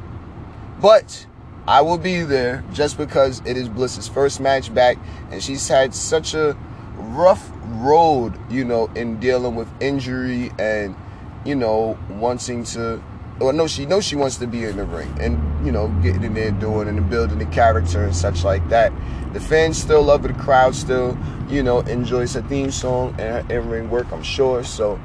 But 0.81 1.27
I 1.67 1.83
will 1.83 1.99
be 1.99 2.23
there 2.23 2.65
just 2.73 2.97
because 2.97 3.43
it 3.45 3.57
is 3.57 3.69
Bliss's 3.69 4.09
first 4.09 4.41
match 4.41 4.73
back, 4.73 4.97
and 5.31 5.43
she's 5.43 5.69
had 5.69 5.95
such 5.95 6.35
a 6.35 6.57
rough 6.97 7.51
road, 7.65 8.39
you 8.51 8.65
know, 8.65 8.87
in 8.95 9.21
dealing 9.21 9.55
with 9.55 9.69
injury 9.81 10.51
and 10.59 10.97
you 11.45 11.55
know 11.55 11.99
wanting 12.09 12.65
to. 12.65 13.03
Well, 13.39 13.53
no, 13.55 13.67
she 13.67 13.87
knows 13.87 14.05
she 14.05 14.17
wants 14.17 14.37
to 14.37 14.47
be 14.47 14.65
in 14.65 14.77
the 14.77 14.85
ring 14.85 15.17
and 15.19 15.65
you 15.65 15.73
know 15.73 15.89
getting 16.03 16.25
in 16.25 16.35
there 16.35 16.51
doing 16.51 16.89
and 16.89 17.09
building 17.09 17.39
the 17.39 17.47
character 17.47 18.05
and 18.05 18.15
such 18.15 18.45
like 18.45 18.67
that. 18.69 18.93
The 19.33 19.41
fans 19.41 19.79
still 19.79 20.03
love 20.03 20.25
it. 20.25 20.29
The 20.29 20.43
crowd 20.43 20.75
still, 20.75 21.17
you 21.49 21.63
know, 21.63 21.81
enjoys 21.81 22.35
her 22.35 22.43
theme 22.43 22.71
song 22.71 23.15
and 23.19 23.51
her 23.51 23.61
in-ring 23.61 23.89
work. 23.91 24.11
I'm 24.13 24.23
sure. 24.23 24.65
So 24.65 25.01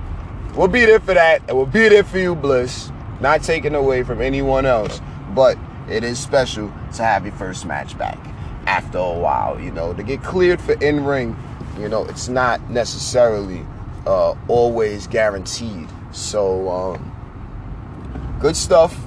we'll 0.56 0.68
be 0.68 0.86
there 0.86 1.00
for 1.00 1.14
that, 1.14 1.42
and 1.48 1.56
we'll 1.56 1.66
be 1.66 1.88
there 1.90 2.04
for 2.04 2.18
you, 2.18 2.36
Bliss. 2.36 2.92
Not 3.22 3.44
taken 3.44 3.76
away 3.76 4.04
from 4.04 4.20
anyone 4.22 4.66
else, 4.66 5.00
but 5.36 5.58
it 5.90 6.04
is 6.04 6.18
special 6.18 6.74
to 6.96 7.04
have 7.04 7.26
your 7.26 7.36
first 7.36 7.66
match 7.66 7.98
back 7.98 8.18
after 8.66 8.98
a 8.98 9.14
while. 9.14 9.60
You 9.60 9.72
know, 9.72 9.94
to 9.94 10.02
get 10.02 10.24
cleared 10.24 10.62
for 10.62 10.74
in-ring 10.74 11.36
you 11.80 11.90
know, 11.90 12.06
it's 12.06 12.30
not 12.30 12.70
necessarily 12.70 13.66
uh, 14.06 14.36
always 14.48 15.08
guaranteed. 15.08 15.90
So, 16.12 16.70
um, 16.70 18.38
good 18.40 18.56
stuff. 18.56 18.98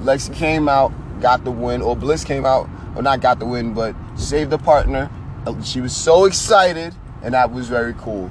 Lexi 0.00 0.34
came 0.34 0.68
out, 0.68 0.92
got 1.20 1.44
the 1.44 1.50
win, 1.50 1.82
or 1.82 1.94
Bliss 1.94 2.24
came 2.24 2.46
out, 2.46 2.68
or 2.96 3.02
not 3.02 3.20
got 3.20 3.38
the 3.38 3.44
win, 3.44 3.74
but 3.74 3.94
saved 4.16 4.50
the 4.50 4.58
partner. 4.58 5.10
She 5.62 5.80
was 5.80 5.94
so 5.94 6.24
excited, 6.24 6.94
and 7.22 7.34
that 7.34 7.52
was 7.52 7.68
very 7.68 7.94
cool. 7.98 8.30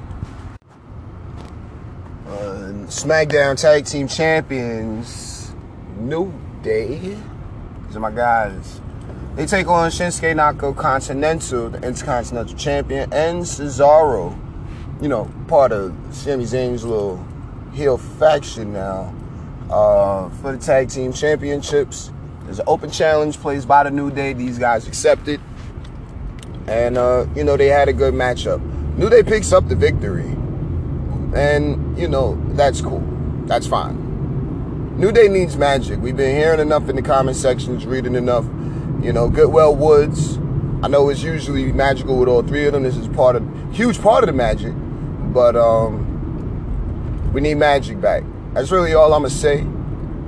Uh, 2.27 2.73
SmackDown 2.87 3.59
Tag 3.59 3.85
Team 3.85 4.07
Champions, 4.07 5.53
New 5.97 6.33
Day. 6.63 7.17
These 7.87 7.95
are 7.95 7.99
my 7.99 8.11
guys. 8.11 8.81
They 9.35 9.45
take 9.45 9.67
on 9.67 9.89
Shinsuke 9.89 10.35
Nako 10.35 10.75
Continental, 10.75 11.69
the 11.69 11.77
Intercontinental 11.81 12.55
Champion, 12.57 13.13
and 13.13 13.43
Cesaro, 13.43 14.37
you 15.01 15.07
know, 15.07 15.31
part 15.47 15.71
of 15.71 15.95
Sami 16.11 16.43
Zayn's 16.43 16.83
little 16.83 17.25
heel 17.71 17.97
faction 17.97 18.73
now, 18.73 19.13
uh, 19.69 20.29
for 20.41 20.51
the 20.51 20.57
Tag 20.57 20.89
Team 20.89 21.13
Championships. 21.13 22.11
There's 22.43 22.59
an 22.59 22.65
open 22.67 22.91
challenge 22.91 23.37
placed 23.39 23.67
by 23.67 23.83
the 23.83 23.91
New 23.91 24.11
Day. 24.11 24.33
These 24.33 24.59
guys 24.59 24.87
accepted. 24.87 25.39
And, 26.67 26.97
uh, 26.97 27.27
you 27.35 27.43
know, 27.43 27.55
they 27.55 27.67
had 27.67 27.87
a 27.87 27.93
good 27.93 28.13
matchup. 28.13 28.59
New 28.97 29.09
Day 29.09 29.23
picks 29.23 29.53
up 29.53 29.69
the 29.69 29.75
victory. 29.75 30.35
And, 31.33 31.97
you 31.97 32.07
know, 32.07 32.41
that's 32.55 32.81
cool. 32.81 33.03
That's 33.45 33.67
fine. 33.67 34.08
New 34.99 35.13
Day 35.13 35.29
needs 35.29 35.55
magic. 35.55 36.01
We've 36.01 36.17
been 36.17 36.35
hearing 36.35 36.59
enough 36.59 36.89
in 36.89 36.97
the 36.97 37.01
comment 37.01 37.37
sections, 37.37 37.85
reading 37.85 38.15
enough 38.15 38.43
you 39.01 39.13
know, 39.13 39.29
Goodwell 39.29 39.73
Woods. 39.73 40.37
I 40.83 40.89
know 40.89 41.07
it's 41.07 41.23
usually 41.23 41.71
magical 41.71 42.17
with 42.17 42.27
all 42.27 42.43
three 42.43 42.65
of 42.65 42.73
them. 42.73 42.83
This 42.83 42.97
is 42.97 43.07
part 43.07 43.37
of 43.37 43.47
huge 43.71 44.01
part 44.01 44.25
of 44.25 44.27
the 44.27 44.33
magic, 44.33 44.73
but 45.33 45.55
um, 45.55 47.31
we 47.31 47.39
need 47.39 47.55
magic 47.55 48.01
back. 48.01 48.23
That's 48.53 48.71
really 48.71 48.93
all 48.93 49.13
I'm 49.13 49.21
gonna 49.21 49.29
say. 49.29 49.59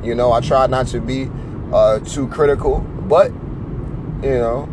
You 0.03 0.15
know, 0.15 0.31
I 0.31 0.39
try 0.39 0.67
not 0.67 0.87
to 0.87 1.01
be 1.01 1.29
uh, 1.73 1.99
too 1.99 2.29
critical, 2.29 2.79
but 2.79 3.31
you 4.23 4.39
know, 4.39 4.69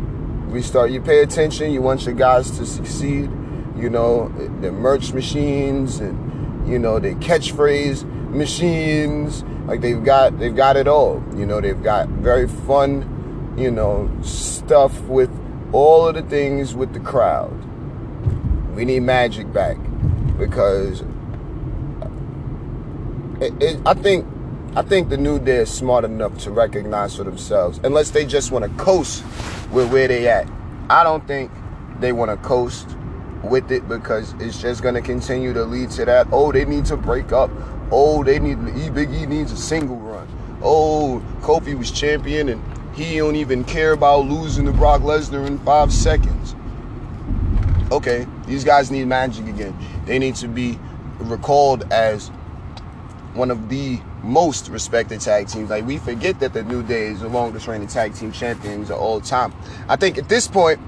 we 0.49 0.61
start. 0.61 0.91
You 0.91 1.01
pay 1.01 1.23
attention. 1.23 1.73
You 1.73 1.81
want 1.81 2.05
your 2.05 2.15
guys 2.15 2.51
to 2.51 2.65
succeed. 2.65 3.29
You 3.75 3.89
know, 3.89 4.29
the 4.61 4.71
merch 4.71 5.11
machines 5.11 5.99
and 5.99 6.69
you 6.69 6.79
know 6.79 6.99
the 6.99 7.15
catchphrase 7.15 8.05
machines. 8.29 9.43
Like 9.65 9.81
they've 9.81 10.03
got, 10.03 10.39
they've 10.39 10.55
got 10.55 10.77
it 10.77 10.87
all. 10.87 11.23
You 11.35 11.45
know, 11.45 11.61
they've 11.61 11.81
got 11.81 12.07
very 12.09 12.47
fun 12.47 13.15
you 13.59 13.69
know, 13.69 14.09
stuff 14.21 14.99
with 15.01 15.29
all 15.73 16.07
of 16.07 16.15
the 16.15 16.21
things 16.23 16.73
with 16.73 16.93
the 16.93 16.99
crowd. 16.99 17.53
We 18.73 18.85
need 18.85 19.01
magic 19.01 19.51
back 19.51 19.77
because 20.37 21.01
it, 23.41 23.53
it, 23.61 23.81
I 23.85 23.93
think 23.93 24.25
I 24.75 24.81
think 24.81 25.09
the 25.09 25.17
new 25.17 25.39
day 25.39 25.57
is 25.57 25.69
smart 25.71 26.05
enough 26.05 26.37
to 26.39 26.51
recognize 26.51 27.17
for 27.17 27.25
themselves, 27.25 27.79
unless 27.83 28.11
they 28.11 28.25
just 28.25 28.51
want 28.51 28.63
to 28.63 28.83
coast 28.83 29.23
with 29.71 29.91
where 29.91 30.07
they 30.07 30.29
at. 30.29 30.49
I 30.89 31.03
don't 31.03 31.27
think 31.27 31.51
they 31.99 32.13
want 32.13 32.31
to 32.31 32.37
coast 32.47 32.87
with 33.43 33.71
it 33.71 33.87
because 33.89 34.33
it's 34.39 34.61
just 34.61 34.81
going 34.81 34.95
to 34.95 35.01
continue 35.01 35.53
to 35.53 35.63
lead 35.65 35.91
to 35.91 36.05
that. 36.05 36.27
Oh, 36.31 36.51
they 36.51 36.65
need 36.65 36.85
to 36.85 36.97
break 36.97 37.31
up. 37.33 37.51
Oh, 37.91 38.23
they 38.23 38.39
need 38.39 38.57
E 38.77 38.89
Big 38.89 39.11
E 39.11 39.25
needs 39.25 39.51
a 39.51 39.57
single 39.57 39.97
run. 39.97 40.27
Oh, 40.61 41.23
Kofi 41.41 41.77
was 41.77 41.91
champion 41.91 42.49
and 42.49 42.63
he 42.95 43.17
don't 43.17 43.35
even 43.35 43.63
care 43.63 43.93
about 43.93 44.25
losing 44.25 44.65
to 44.65 44.73
Brock 44.73 45.01
Lesnar 45.01 45.47
in 45.47 45.57
five 45.59 45.91
seconds. 45.91 46.55
Okay, 47.91 48.27
these 48.45 48.63
guys 48.63 48.91
need 48.91 49.05
magic 49.05 49.47
again. 49.47 49.75
They 50.05 50.19
need 50.19 50.35
to 50.35 50.47
be 50.47 50.77
recalled 51.19 51.91
as 51.91 52.29
one 53.33 53.51
of 53.51 53.69
the 53.69 53.99
most 54.23 54.69
respected 54.69 55.21
tag 55.21 55.47
teams. 55.47 55.69
Like 55.69 55.85
we 55.85 55.97
forget 55.97 56.39
that 56.41 56.53
the 56.53 56.63
New 56.63 56.83
Day 56.83 57.07
is 57.07 57.21
the 57.21 57.29
longest 57.29 57.67
reigning 57.67 57.87
tag 57.87 58.13
team 58.13 58.31
champions 58.31 58.89
of 58.89 58.97
all 58.99 59.21
time. 59.21 59.53
I 59.87 59.95
think 59.95 60.17
at 60.17 60.29
this 60.29 60.47
point, 60.47 60.79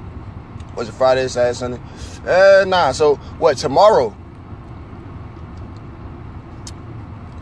was 0.75 0.89
it 0.89 0.93
Friday, 0.93 1.27
Saturday, 1.27 1.53
Sunday? 1.53 1.79
Uh, 2.25 2.65
nah. 2.65 2.91
So 2.91 3.15
what? 3.39 3.57
Tomorrow, 3.57 4.15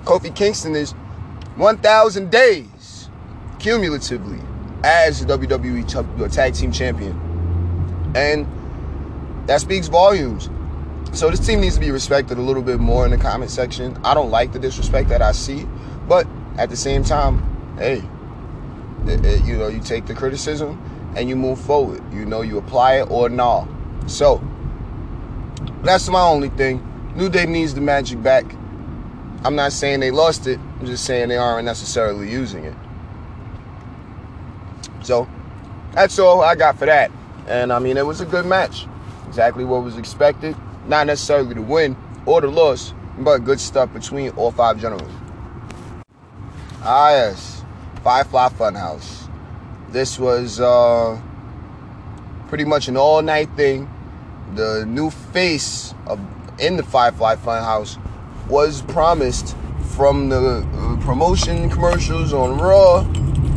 Kofi 0.09 0.35
Kingston 0.35 0.75
is 0.75 0.93
1,000 1.57 2.31
days 2.31 3.09
cumulatively 3.59 4.39
as 4.83 5.23
the 5.23 5.37
WWE 5.37 6.31
Tag 6.31 6.55
Team 6.55 6.71
Champion. 6.71 7.11
And 8.15 8.47
that 9.47 9.61
speaks 9.61 9.87
volumes. 9.87 10.49
So 11.13 11.29
this 11.29 11.45
team 11.45 11.61
needs 11.61 11.75
to 11.75 11.79
be 11.79 11.91
respected 11.91 12.39
a 12.39 12.41
little 12.41 12.63
bit 12.63 12.79
more 12.79 13.05
in 13.05 13.11
the 13.11 13.19
comment 13.19 13.51
section. 13.51 13.99
I 14.03 14.15
don't 14.15 14.31
like 14.31 14.51
the 14.51 14.57
disrespect 14.57 15.09
that 15.09 15.21
I 15.21 15.31
see, 15.31 15.67
but 16.07 16.25
at 16.57 16.71
the 16.71 16.75
same 16.75 17.03
time, 17.03 17.75
hey, 17.77 18.01
it, 19.05 19.23
it, 19.23 19.25
eh, 19.25 19.45
you 19.45 19.57
know, 19.57 19.67
you 19.67 19.79
take 19.79 20.07
the 20.07 20.15
criticism 20.15 20.81
and 21.15 21.29
you 21.29 21.35
move 21.35 21.61
forward. 21.61 22.01
You 22.11 22.25
know, 22.25 22.41
you 22.41 22.57
apply 22.57 23.01
it 23.01 23.11
or 23.11 23.29
not. 23.29 23.67
So 24.07 24.41
that's 25.83 26.09
my 26.09 26.23
only 26.23 26.49
thing. 26.49 26.83
New 27.15 27.29
Day 27.29 27.45
needs 27.45 27.75
the 27.75 27.81
magic 27.81 28.23
back. 28.23 28.55
I'm 29.43 29.55
not 29.55 29.72
saying 29.72 30.01
they 30.01 30.12
lost 30.12 30.48
it. 30.48 30.60
I'm 30.79 30.86
just 30.86 31.05
saying 31.05 31.29
they 31.29 31.38
aren't 31.38 31.65
necessarily 31.65 32.29
using 32.29 32.65
it. 32.65 32.75
So 35.01 35.27
that's 35.93 36.19
all 36.19 36.41
I 36.41 36.55
got 36.55 36.77
for 36.77 36.86
that. 36.86 37.12
And 37.48 37.72
I 37.72 37.79
mean, 37.79 37.98
it 37.98 38.05
was 38.05 38.19
a 38.19 38.25
good 38.25 38.46
match. 38.46 38.86
Exactly 39.27 39.63
what 39.63 39.84
was 39.84 39.98
expected. 39.98 40.55
Not 40.88 41.08
necessarily 41.08 41.53
the 41.53 41.62
win 41.62 41.96
or 42.25 42.41
the 42.41 42.48
loss, 42.48 42.93
but 43.19 43.39
good 43.39 43.60
stuff 43.60 43.93
between 43.93 44.31
all 44.31 44.51
five 44.51 44.79
gentlemen. 44.79 45.10
Ah, 46.81 47.12
yes. 47.12 47.63
Five 48.03 48.27
Firefly 48.27 48.72
Funhouse. 48.72 49.29
This 49.89 50.19
was 50.19 50.60
uh, 50.60 51.19
pretty 52.48 52.65
much 52.65 52.88
an 52.88 52.98
all 52.98 53.22
night 53.22 53.50
thing. 53.55 53.89
The 54.55 54.86
new 54.86 55.10
face 55.10 55.93
of 56.08 56.19
in 56.60 56.75
the 56.75 56.84
Firefly 56.84 57.36
Funhouse 57.36 57.98
was 58.49 58.81
promised 58.81 59.55
from 59.95 60.29
the 60.29 60.67
uh, 60.73 60.97
promotion 61.05 61.69
commercials 61.69 62.33
on 62.33 62.57
Raw 62.57 63.07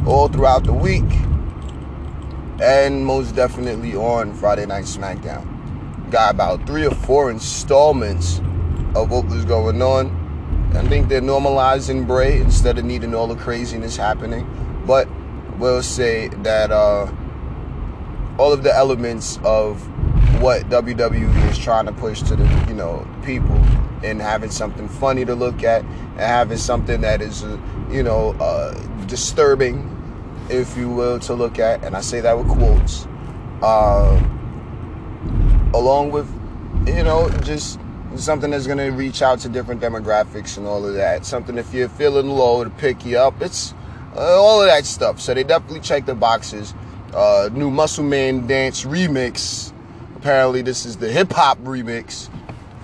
all 0.07 0.29
throughout 0.29 0.65
the 0.65 0.73
week 0.73 1.05
and 2.61 3.05
most 3.05 3.35
definitely 3.35 3.95
on 3.97 4.35
Friday 4.35 4.67
Night 4.67 4.85
SmackDown. 4.85 5.49
Got 6.11 6.35
about 6.35 6.67
three 6.67 6.87
or 6.87 6.95
four 6.95 7.31
installments 7.31 8.39
of 8.95 9.11
what 9.11 9.27
was 9.27 9.45
going 9.45 9.81
on. 9.81 10.21
I 10.75 10.87
think 10.89 11.09
they're 11.09 11.21
normalizing 11.23 12.07
Bray 12.07 12.39
instead 12.39 12.79
of 12.79 12.85
needing 12.85 13.15
all 13.15 13.27
the 13.27 13.37
craziness 13.37 13.97
happening. 13.97 14.47
But 14.87 15.09
we'll 15.59 15.83
say 15.83 16.29
that 16.29 16.71
uh, 16.71 17.11
all 18.39 18.53
of 18.53 18.63
the 18.63 18.75
elements 18.75 19.39
of 19.43 19.81
what 20.43 20.69
WWE 20.69 21.51
is 21.51 21.59
trying 21.59 21.87
to 21.87 21.93
push 21.93 22.21
to 22.23 22.37
the 22.37 22.45
you 22.69 22.75
know 22.75 23.07
people 23.25 23.57
and 24.05 24.21
having 24.21 24.51
something 24.51 24.89
funny 24.89 25.25
to 25.25 25.35
look 25.35 25.63
at 25.63 25.83
and 25.83 26.21
having 26.21 26.59
something 26.59 27.01
that 27.03 27.21
is 27.23 27.43
uh, 27.45 27.59
you 27.91 28.03
know 28.03 28.33
uh, 28.41 28.73
disturbing 29.07 29.89
if 30.53 30.77
you 30.77 30.89
will, 30.89 31.19
to 31.21 31.35
look 31.35 31.59
at, 31.59 31.83
and 31.85 31.97
I 31.97 32.01
say 32.01 32.21
that 32.21 32.37
with 32.37 32.49
quotes, 32.49 33.07
uh, 33.63 34.21
along 35.75 36.11
with, 36.11 36.29
you 36.87 37.03
know, 37.03 37.31
just 37.43 37.79
something 38.17 38.51
that's 38.51 38.67
going 38.67 38.79
to 38.79 38.91
reach 38.91 39.23
out 39.23 39.41
to 39.41 39.49
different 39.49 39.81
demographics 39.81 40.59
and 40.59 40.67
all 40.67 40.87
of 40.87 40.95
that. 40.95 41.25
Something 41.25 41.57
if 41.57 41.73
you're 41.73 41.89
feeling 41.89 42.29
low 42.29 42.63
to 42.63 42.71
pick 42.71 43.07
you 43.07 43.19
up. 43.19 43.41
It's 43.41 43.73
uh, 44.15 44.41
all 44.41 44.61
of 44.61 44.69
that 44.69 44.85
stuff. 44.85 45.21
So 45.21 45.33
they 45.33 45.45
definitely 45.45 45.81
check 45.81 46.05
the 46.05 46.15
boxes. 46.15 46.75
Uh, 47.15 47.49
new 47.53 47.71
Muscle 47.71 48.05
Man 48.05 48.47
Dance 48.47 48.85
remix 48.85 49.73
apparently 50.23 50.63
this 50.63 50.87
is 50.87 50.99
the 50.99 51.11
hip 51.11 51.33
hop 51.33 51.59
remix, 51.59 52.31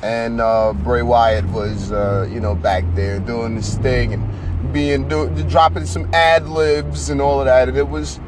and 0.02 0.40
uh, 0.40 0.73
Bray 0.73 1.02
Wyatt 1.02 1.47
was 1.47 1.93
uh, 1.93 2.28
you 2.31 2.40
know 2.40 2.55
back 2.55 2.85
there 2.95 3.19
doing 3.21 3.57
this 3.57 3.76
thing 3.78 4.12
and 4.12 4.73
being 4.73 5.09
do, 5.09 5.28
dropping 5.45 5.87
some 5.87 6.12
ad 6.14 6.49
libs 6.49 7.11
and 7.11 7.21
all 7.21 7.40
of 7.40 7.47
that, 7.47 7.69
and 7.69 7.76
it 7.76 7.88
was 7.88 8.21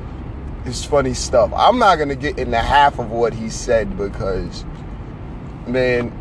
it's 0.65 0.85
funny 0.85 1.15
stuff. 1.15 1.53
I'm 1.55 1.79
not 1.79 1.97
gonna 1.97 2.17
get 2.17 2.39
into 2.39 2.59
half 2.59 2.99
of 2.99 3.11
what 3.11 3.33
he 3.33 3.50
said 3.50 3.97
because, 3.97 4.65
man, 5.67 6.12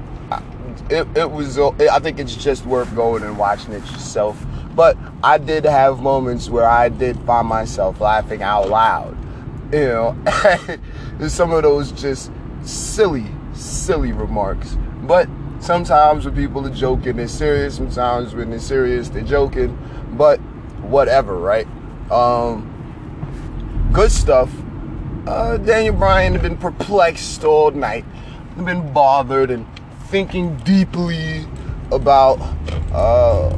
it, 0.90 1.08
it 1.16 1.32
was. 1.32 1.58
I 1.58 2.00
think 2.00 2.20
it's 2.20 2.36
just 2.36 2.66
worth 2.66 2.94
going 2.96 3.24
and 3.24 3.38
watching 3.38 3.74
it 3.74 3.84
yourself. 3.92 4.44
But 4.76 4.98
I 5.24 5.38
did 5.38 5.66
have 5.66 6.00
moments 6.00 6.50
where 6.50 6.66
I 6.66 6.90
did 6.90 7.20
find 7.22 7.48
myself 7.48 8.00
laughing 8.00 8.44
out 8.44 8.70
loud. 8.70 9.18
You 9.74 9.88
know, 9.88 11.28
some 11.28 11.52
of 11.52 11.64
those 11.64 11.92
just 11.92 12.32
silly, 12.64 13.26
silly 13.54 14.14
remarks. 14.14 14.78
But 15.02 15.28
sometimes 15.60 16.26
when 16.26 16.36
people 16.36 16.66
are 16.66 16.72
joking, 16.72 17.18
they're 17.18 17.28
serious. 17.28 17.76
Sometimes 17.76 18.34
when 18.36 18.50
they're 18.50 18.60
serious, 18.60 19.10
they're 19.10 19.22
joking. 19.24 19.78
But 20.12 20.40
whatever, 20.82 21.36
right? 21.36 21.68
Um, 22.12 23.90
good 23.94 24.12
stuff. 24.12 24.52
Uh, 25.28 25.58
Daniel 25.58 25.96
Bryan 25.96 26.34
had 26.34 26.42
been 26.42 26.58
perplexed 26.58 27.44
all 27.44 27.72
night, 27.72 28.06
been 28.58 28.92
bothered 28.94 29.52
and 29.52 29.66
thinking 30.08 30.56
deeply 30.58 31.46
about, 31.92 32.40
uh, 32.92 33.56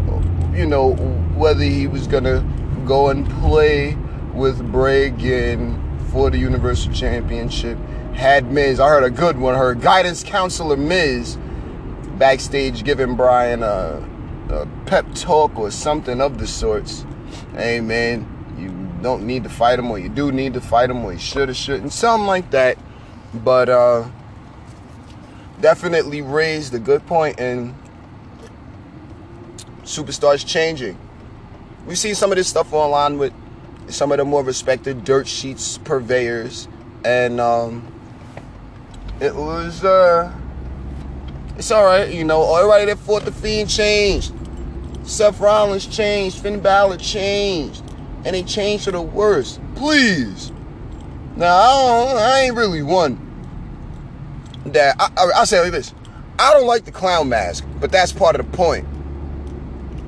you 0.53 0.65
know, 0.65 0.93
whether 1.35 1.63
he 1.63 1.87
was 1.87 2.07
gonna 2.07 2.43
go 2.85 3.09
and 3.09 3.29
play 3.39 3.95
with 4.33 4.69
Bray 4.71 5.05
again 5.05 5.79
for 6.11 6.29
the 6.29 6.37
Universal 6.37 6.93
Championship. 6.93 7.77
Had 8.13 8.51
Miz, 8.51 8.79
I 8.79 8.89
heard 8.89 9.03
a 9.03 9.09
good 9.09 9.37
one. 9.39 9.55
Her 9.55 9.73
guidance 9.73 10.23
counselor 10.23 10.75
Miz 10.75 11.37
backstage 12.21 12.83
giving 12.83 13.15
Bryan 13.15 13.63
a, 13.63 14.07
a 14.51 14.67
pep 14.85 15.07
talk 15.15 15.57
or 15.57 15.71
something 15.71 16.21
of 16.21 16.37
the 16.37 16.45
sorts. 16.45 17.03
Hey 17.55 17.81
man, 17.81 18.27
you 18.59 18.69
don't 19.01 19.25
need 19.25 19.41
to 19.45 19.49
fight 19.49 19.79
him, 19.79 19.89
or 19.89 19.97
you 19.97 20.07
do 20.07 20.31
need 20.31 20.53
to 20.53 20.61
fight 20.61 20.91
him, 20.91 21.03
or 21.03 21.13
you 21.13 21.17
should 21.17 21.49
or 21.49 21.55
shouldn't, 21.55 21.91
something 21.91 22.27
like 22.27 22.51
that. 22.51 22.77
But 23.33 23.69
uh, 23.69 24.07
definitely 25.61 26.21
raised 26.21 26.75
a 26.75 26.79
good 26.79 27.03
point 27.07 27.39
in 27.39 27.73
superstars 29.81 30.45
changing. 30.45 30.99
We've 31.87 31.97
seen 31.97 32.13
some 32.13 32.31
of 32.31 32.37
this 32.37 32.47
stuff 32.47 32.71
online 32.71 33.17
with 33.17 33.33
some 33.87 34.11
of 34.11 34.19
the 34.19 34.25
more 34.25 34.43
respected 34.43 35.03
dirt 35.03 35.27
sheets 35.27 35.79
purveyors, 35.79 36.67
and 37.03 37.41
um, 37.41 37.91
it 39.19 39.33
was 39.33 39.83
uh, 39.83 40.31
it's 41.61 41.69
all 41.69 41.85
right, 41.85 42.11
you 42.11 42.23
know. 42.23 42.55
Everybody 42.55 42.85
that 42.85 42.97
fought 42.97 43.23
the 43.23 43.31
Fiend 43.31 43.69
changed. 43.69 44.33
Seth 45.03 45.39
Rollins 45.39 45.85
changed. 45.85 46.39
Finn 46.39 46.59
Balor 46.59 46.97
changed 46.97 47.83
and 48.25 48.35
they 48.35 48.41
changed 48.41 48.85
for 48.85 48.91
the 48.91 49.01
worse. 49.01 49.59
Please. 49.75 50.51
Now 51.35 51.53
I, 51.53 52.13
I 52.13 52.39
ain't 52.39 52.55
really 52.55 52.81
one 52.81 53.27
that 54.65 54.95
I, 54.99 55.11
I, 55.15 55.29
I'll 55.35 55.45
say 55.45 55.61
like 55.61 55.71
this. 55.71 55.93
I 56.39 56.51
don't 56.51 56.65
like 56.65 56.85
the 56.85 56.91
clown 56.91 57.29
mask, 57.29 57.63
but 57.79 57.91
that's 57.91 58.11
part 58.11 58.39
of 58.39 58.49
the 58.49 58.57
point. 58.57 58.87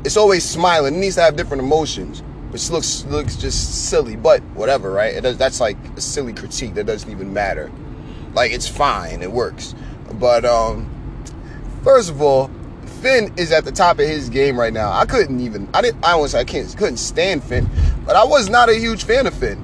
It's 0.03 0.17
always 0.17 0.43
smiling. 0.43 0.95
It 0.95 0.98
needs 0.98 1.17
to 1.17 1.22
have 1.22 1.36
different 1.36 1.62
emotions, 1.62 2.22
which 2.50 2.72
looks 2.72 3.05
looks 3.05 3.36
just 3.36 3.89
silly. 3.91 4.15
But 4.15 4.41
whatever, 4.55 4.89
right? 4.89 5.13
It 5.13 5.22
does, 5.22 5.38
that's 5.38 5.60
like 5.60 5.77
a 5.95 6.01
silly 6.01 6.33
critique 6.33 6.74
that 6.74 6.88
doesn't 6.88 7.12
even 7.12 7.31
matter. 7.31 7.72
Like 8.33 8.51
it's 8.51 8.67
fine, 8.67 9.22
it 9.22 9.31
works. 9.31 9.75
But 10.13 10.45
um, 10.45 10.92
first 11.84 12.10
of 12.10 12.22
all, 12.22 12.50
Finn 13.02 13.34
is 13.38 13.52
at 13.52 13.66
the 13.66 13.72
top 13.72 14.00
of 14.00 14.08
his 14.08 14.30
game 14.30 14.58
right 14.58 14.74
now. 14.74 14.91
I 14.91 15.06
couldn't 15.06 15.39
even. 15.39 15.69
I 15.74 15.82
didn't. 15.82 16.04
I 16.06 16.15
was. 16.15 16.34
I 16.34 16.43
can't. 16.43 16.76
Couldn't 16.78 16.98
stand 16.98 17.43
Finn, 17.43 17.69
but 18.06 18.15
I 18.15 18.24
was 18.24 18.50
not 18.50 18.69
a 18.69 18.76
huge 18.76 19.04
fan 19.04 19.28
of 19.28 19.34
Finn. 19.34 19.63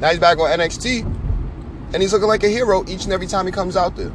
Now 0.00 0.10
he's 0.10 0.18
back 0.18 0.38
on 0.38 0.50
NXT, 0.50 1.04
and 1.94 2.02
he's 2.02 2.12
looking 2.12 2.28
like 2.28 2.42
a 2.42 2.48
hero 2.48 2.84
each 2.88 3.04
and 3.04 3.12
every 3.12 3.26
time 3.26 3.46
he 3.46 3.52
comes 3.52 3.76
out 3.76 3.96
there. 3.96 4.12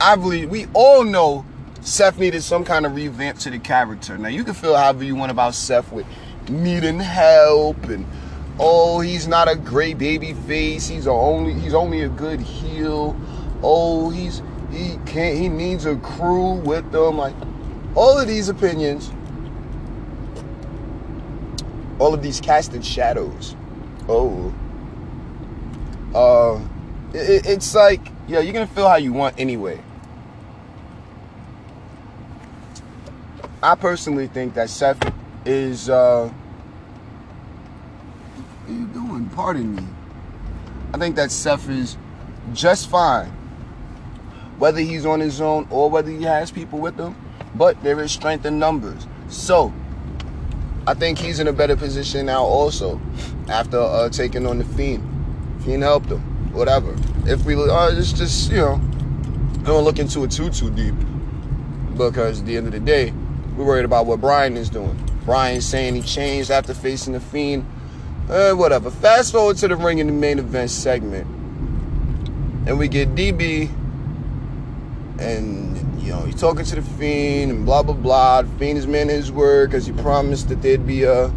I 0.00 0.16
believe 0.16 0.50
we 0.50 0.66
all 0.74 1.04
know 1.04 1.46
Seth 1.80 2.18
needed 2.18 2.42
some 2.42 2.64
kind 2.64 2.84
of 2.84 2.94
revamp 2.94 3.38
to 3.40 3.50
the 3.50 3.58
character. 3.58 4.18
Now 4.18 4.28
you 4.28 4.42
can 4.42 4.54
feel 4.54 4.76
however 4.76 5.04
you 5.04 5.14
want 5.14 5.30
about 5.30 5.54
Seth 5.54 5.92
with 5.92 6.06
needing 6.48 6.98
help 6.98 7.82
and 7.84 8.06
oh 8.58 9.00
he's 9.00 9.28
not 9.28 9.50
a 9.50 9.56
great 9.56 9.98
baby 9.98 10.32
face. 10.32 10.88
He's 10.88 11.06
only 11.06 11.54
he's 11.54 11.74
only 11.74 12.02
a 12.02 12.08
good 12.08 12.40
heel. 12.40 13.16
Oh 13.66 14.10
he's 14.10 14.42
he 14.70 14.98
can't. 15.06 15.38
He 15.38 15.48
needs 15.48 15.86
a 15.86 15.96
crew 15.96 16.52
with 16.52 16.92
them. 16.92 17.16
Like 17.16 17.34
all 17.94 18.18
of 18.18 18.28
these 18.28 18.50
opinions, 18.50 19.10
all 21.98 22.12
of 22.12 22.22
these 22.22 22.40
casted 22.42 22.84
shadows. 22.84 23.56
Oh, 24.06 24.52
uh, 26.14 26.60
it, 27.16 27.46
it's 27.46 27.74
like 27.74 28.06
yeah, 28.28 28.40
you're 28.40 28.52
gonna 28.52 28.66
feel 28.66 28.86
how 28.86 28.96
you 28.96 29.14
want 29.14 29.40
anyway. 29.40 29.80
I 33.62 33.76
personally 33.76 34.26
think 34.26 34.52
that 34.54 34.68
Seth 34.68 35.00
is. 35.46 35.88
Uh, 35.88 36.30
what 38.66 38.70
are 38.70 38.78
you 38.78 38.86
doing? 38.88 39.30
Pardon 39.30 39.74
me. 39.74 39.84
I 40.92 40.98
think 40.98 41.16
that 41.16 41.30
Seth 41.30 41.70
is 41.70 41.96
just 42.52 42.90
fine 42.90 43.32
whether 44.58 44.80
he's 44.80 45.04
on 45.06 45.20
his 45.20 45.40
own 45.40 45.66
or 45.70 45.90
whether 45.90 46.10
he 46.10 46.22
has 46.22 46.50
people 46.50 46.78
with 46.78 46.98
him. 46.98 47.14
But 47.54 47.82
there 47.82 48.00
is 48.00 48.12
strength 48.12 48.44
in 48.44 48.58
numbers. 48.58 49.06
So 49.28 49.72
I 50.86 50.94
think 50.94 51.18
he's 51.18 51.40
in 51.40 51.48
a 51.48 51.52
better 51.52 51.76
position 51.76 52.26
now 52.26 52.42
also 52.42 53.00
after 53.48 53.78
uh, 53.78 54.08
taking 54.10 54.46
on 54.46 54.58
the 54.58 54.64
Fiend. 54.64 55.02
Fiend 55.64 55.82
helped 55.82 56.10
him, 56.10 56.20
whatever. 56.52 56.94
If 57.26 57.44
we, 57.44 57.54
uh, 57.54 57.90
it's 57.92 58.12
just, 58.12 58.50
you 58.50 58.58
know, 58.58 58.80
don't 59.62 59.84
look 59.84 59.98
into 59.98 60.24
it 60.24 60.30
too, 60.30 60.50
too 60.50 60.70
deep. 60.70 60.94
Because 61.96 62.40
at 62.40 62.46
the 62.46 62.56
end 62.56 62.66
of 62.66 62.72
the 62.72 62.80
day, 62.80 63.12
we're 63.56 63.64
worried 63.64 63.84
about 63.84 64.06
what 64.06 64.20
Bryan 64.20 64.56
is 64.56 64.68
doing. 64.68 64.98
Bryan's 65.24 65.64
saying 65.64 65.94
he 65.94 66.02
changed 66.02 66.50
after 66.50 66.74
facing 66.74 67.12
the 67.12 67.20
Fiend. 67.20 67.64
Uh, 68.28 68.52
whatever. 68.52 68.90
Fast 68.90 69.32
forward 69.32 69.56
to 69.58 69.68
the 69.68 69.76
ring 69.76 69.98
in 69.98 70.06
the 70.06 70.12
main 70.12 70.38
event 70.38 70.70
segment. 70.70 71.26
And 72.66 72.78
we 72.78 72.88
get 72.88 73.14
DB 73.14 73.70
and 75.18 76.02
you 76.02 76.10
know 76.10 76.20
he's 76.20 76.40
talking 76.40 76.64
to 76.64 76.74
the 76.74 76.82
fiend 76.82 77.50
and 77.50 77.64
blah 77.64 77.82
blah 77.82 77.94
blah. 77.94 78.42
The 78.42 78.48
fiend 78.58 78.78
is 78.78 78.86
man 78.86 79.08
his 79.08 79.30
word 79.30 79.70
because 79.70 79.86
he 79.86 79.92
promised 79.92 80.48
that 80.48 80.62
there'd 80.62 80.86
be 80.86 81.04
a 81.04 81.32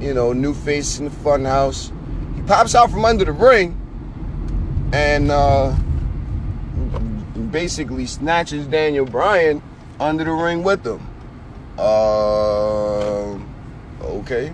you 0.00 0.14
know 0.14 0.32
new 0.32 0.54
face 0.54 0.98
in 0.98 1.06
the 1.06 1.10
funhouse. 1.10 1.92
He 2.36 2.42
pops 2.42 2.74
out 2.74 2.90
from 2.90 3.04
under 3.04 3.24
the 3.24 3.32
ring 3.32 3.76
and 4.92 5.30
uh, 5.30 5.74
basically 7.50 8.06
snatches 8.06 8.66
Daniel 8.66 9.04
Bryan 9.04 9.62
under 10.00 10.24
the 10.24 10.32
ring 10.32 10.62
with 10.62 10.86
him. 10.86 11.00
Uh, 11.78 13.38
okay, 14.02 14.52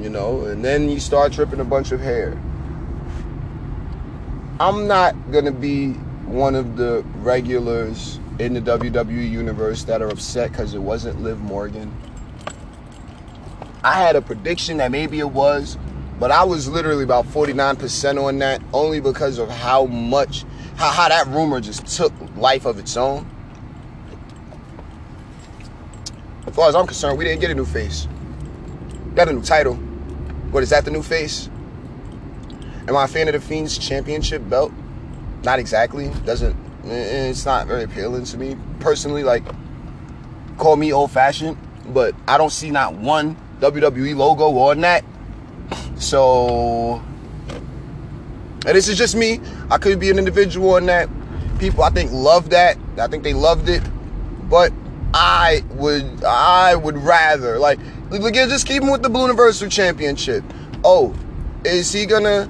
you 0.00 0.10
know, 0.10 0.44
and 0.44 0.64
then 0.64 0.88
you 0.88 1.00
start 1.00 1.32
tripping 1.32 1.60
a 1.60 1.64
bunch 1.64 1.92
of 1.92 2.00
hair. 2.00 2.32
I'm 4.60 4.88
not 4.88 5.14
gonna 5.30 5.52
be 5.52 5.94
one 6.28 6.54
of 6.54 6.76
the 6.76 7.02
regulars 7.16 8.20
in 8.38 8.54
the 8.54 8.60
WWE 8.60 9.30
universe 9.30 9.84
that 9.84 10.02
are 10.02 10.08
upset 10.08 10.50
because 10.50 10.74
it 10.74 10.78
wasn't 10.78 11.20
Liv 11.22 11.40
Morgan. 11.40 11.92
I 13.82 13.94
had 13.94 14.16
a 14.16 14.20
prediction 14.20 14.76
that 14.78 14.90
maybe 14.90 15.18
it 15.18 15.30
was, 15.30 15.78
but 16.20 16.30
I 16.30 16.44
was 16.44 16.68
literally 16.68 17.04
about 17.04 17.26
49% 17.26 18.22
on 18.22 18.38
that 18.38 18.60
only 18.72 19.00
because 19.00 19.38
of 19.38 19.48
how 19.48 19.86
much, 19.86 20.44
how, 20.76 20.90
how 20.90 21.08
that 21.08 21.26
rumor 21.28 21.60
just 21.60 21.86
took 21.86 22.12
life 22.36 22.66
of 22.66 22.78
its 22.78 22.96
own. 22.96 23.28
As 26.46 26.54
far 26.54 26.68
as 26.68 26.74
I'm 26.74 26.86
concerned, 26.86 27.18
we 27.18 27.24
didn't 27.24 27.40
get 27.40 27.50
a 27.50 27.54
new 27.54 27.64
face. 27.64 28.08
Got 29.14 29.28
a 29.28 29.32
new 29.32 29.42
title. 29.42 29.74
What 30.50 30.62
is 30.62 30.70
that 30.70 30.84
the 30.84 30.90
new 30.90 31.02
face? 31.02 31.48
Am 32.88 32.96
I 32.96 33.04
a 33.04 33.08
fan 33.08 33.28
of 33.28 33.34
the 33.34 33.40
Fiend's 33.40 33.78
championship 33.78 34.48
belt? 34.48 34.72
Not 35.42 35.58
exactly. 35.58 36.10
Doesn't. 36.24 36.56
Eh, 36.84 37.28
it's 37.28 37.44
not 37.44 37.66
very 37.66 37.84
appealing 37.84 38.24
to 38.24 38.38
me 38.38 38.56
personally. 38.80 39.22
Like, 39.22 39.44
call 40.56 40.76
me 40.76 40.92
old 40.92 41.10
fashioned, 41.10 41.56
but 41.86 42.14
I 42.26 42.38
don't 42.38 42.50
see 42.50 42.70
not 42.70 42.94
one 42.94 43.36
WWE 43.60 44.16
logo 44.16 44.56
on 44.58 44.80
that. 44.80 45.04
So, 45.98 47.02
and 48.66 48.76
this 48.76 48.88
is 48.88 48.96
just 48.96 49.14
me. 49.14 49.40
I 49.70 49.78
could 49.78 50.00
be 50.00 50.10
an 50.10 50.18
individual 50.18 50.76
in 50.76 50.86
that. 50.86 51.08
People, 51.58 51.82
I 51.82 51.90
think, 51.90 52.12
love 52.12 52.50
that. 52.50 52.78
I 52.98 53.08
think 53.08 53.24
they 53.24 53.34
loved 53.34 53.68
it, 53.68 53.82
but 54.48 54.72
I 55.12 55.64
would, 55.70 56.24
I 56.24 56.74
would 56.74 56.96
rather 56.98 57.58
like, 57.58 57.80
again, 58.12 58.48
just 58.48 58.66
keep 58.66 58.82
him 58.82 58.90
with 58.90 59.02
the 59.02 59.08
Blue 59.08 59.22
Universal 59.22 59.68
Championship. 59.68 60.44
Oh, 60.84 61.14
is 61.64 61.92
he 61.92 62.06
gonna 62.06 62.48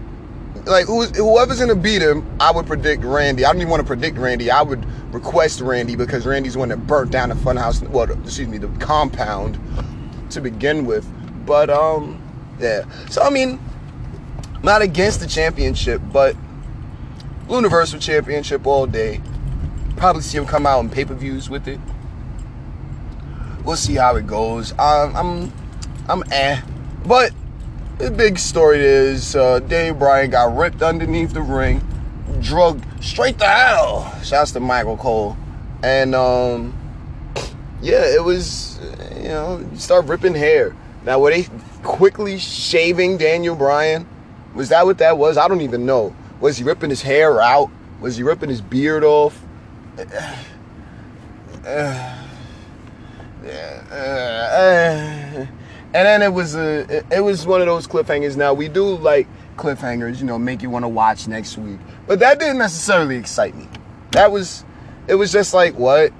like 0.66 0.86
who's, 0.86 1.16
whoever's 1.16 1.60
gonna 1.60 1.74
beat 1.74 2.02
him, 2.02 2.26
I 2.40 2.50
would 2.50 2.66
predict 2.66 3.04
Randy. 3.04 3.44
I 3.44 3.52
don't 3.52 3.60
even 3.60 3.70
want 3.70 3.80
to 3.80 3.86
predict 3.86 4.18
Randy. 4.18 4.50
I 4.50 4.62
would 4.62 4.84
request 5.12 5.60
Randy 5.60 5.96
because 5.96 6.26
Randy's 6.26 6.56
one 6.56 6.68
that 6.68 6.86
burnt 6.86 7.10
down 7.10 7.28
the 7.28 7.34
funhouse. 7.34 7.86
Well, 7.88 8.10
excuse 8.10 8.48
me, 8.48 8.58
the 8.58 8.68
compound 8.78 9.58
to 10.30 10.40
begin 10.40 10.86
with. 10.86 11.06
But 11.46 11.70
um, 11.70 12.22
yeah. 12.58 12.84
So 13.08 13.22
I 13.22 13.30
mean, 13.30 13.60
not 14.62 14.82
against 14.82 15.20
the 15.20 15.26
championship, 15.26 16.02
but 16.12 16.36
Universal 17.48 18.00
Championship 18.00 18.66
all 18.66 18.86
day. 18.86 19.20
Probably 19.96 20.22
see 20.22 20.38
him 20.38 20.46
come 20.46 20.66
out 20.66 20.80
in 20.80 20.90
pay 20.90 21.04
per 21.04 21.14
views 21.14 21.48
with 21.48 21.66
it. 21.66 21.80
We'll 23.64 23.76
see 23.76 23.94
how 23.94 24.16
it 24.16 24.26
goes. 24.26 24.72
Um, 24.72 25.16
I'm, 25.16 25.52
I'm 26.08 26.32
eh, 26.32 26.60
but 27.04 27.32
the 27.98 28.10
big 28.10 28.38
story 28.38 28.78
is 28.78 29.34
uh, 29.34 29.58
Dave 29.60 29.98
Bryan 29.98 30.30
got 30.30 30.56
ripped 30.56 30.82
underneath 30.82 31.32
the 31.32 31.42
ring, 31.42 31.82
drugged 32.40 32.84
straight 33.02 33.38
to 33.40 33.46
hell. 33.46 34.16
Shouts 34.22 34.52
to 34.52 34.60
Michael 34.60 34.96
Cole, 34.96 35.36
and 35.82 36.14
um, 36.14 36.74
yeah, 37.82 38.04
it 38.06 38.22
was 38.22 38.78
you 39.16 39.28
know 39.28 39.68
start 39.74 40.06
ripping 40.06 40.34
hair. 40.34 40.76
Now 41.04 41.18
were 41.18 41.30
they 41.30 41.48
quickly 41.82 42.38
shaving 42.38 43.18
Daniel 43.18 43.56
Bryan? 43.56 44.06
Was 44.54 44.68
that 44.68 44.86
what 44.86 44.98
that 44.98 45.18
was? 45.18 45.36
I 45.36 45.48
don't 45.48 45.60
even 45.60 45.84
know. 45.84 46.14
Was 46.40 46.56
he 46.56 46.64
ripping 46.64 46.90
his 46.90 47.02
hair 47.02 47.40
out? 47.40 47.70
Was 48.00 48.16
he 48.16 48.22
ripping 48.22 48.48
his 48.48 48.60
beard 48.60 49.02
off? 49.02 49.40
And 55.94 56.06
then 56.06 56.22
it 56.22 56.32
was 56.32 56.54
a 56.54 57.02
it 57.10 57.20
was 57.20 57.46
one 57.46 57.60
of 57.60 57.66
those 57.66 57.86
cliffhangers. 57.86 58.36
Now 58.36 58.52
we 58.52 58.68
do 58.68 58.84
like 58.96 59.26
cliffhangers, 59.56 60.20
you 60.20 60.26
know, 60.26 60.38
make 60.38 60.62
you 60.62 60.68
want 60.68 60.84
to 60.84 60.88
watch 60.88 61.26
next 61.26 61.56
week. 61.56 61.78
But 62.06 62.18
that 62.18 62.38
didn't 62.38 62.58
necessarily 62.58 63.16
excite 63.16 63.54
me. 63.54 63.66
That 64.10 64.30
was 64.30 64.64
it 65.06 65.14
was 65.14 65.32
just 65.32 65.54
like 65.54 65.78
what, 65.78 66.12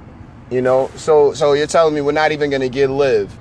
you 0.50 0.62
know. 0.62 0.90
So 0.96 1.35
so 1.35 1.52
you're 1.52 1.66
telling 1.66 1.94
me 1.94 2.00
we're 2.00 2.12
not 2.12 2.33
even 2.33 2.48
gonna 2.50 2.70
get 2.70 2.88
live, 2.88 3.37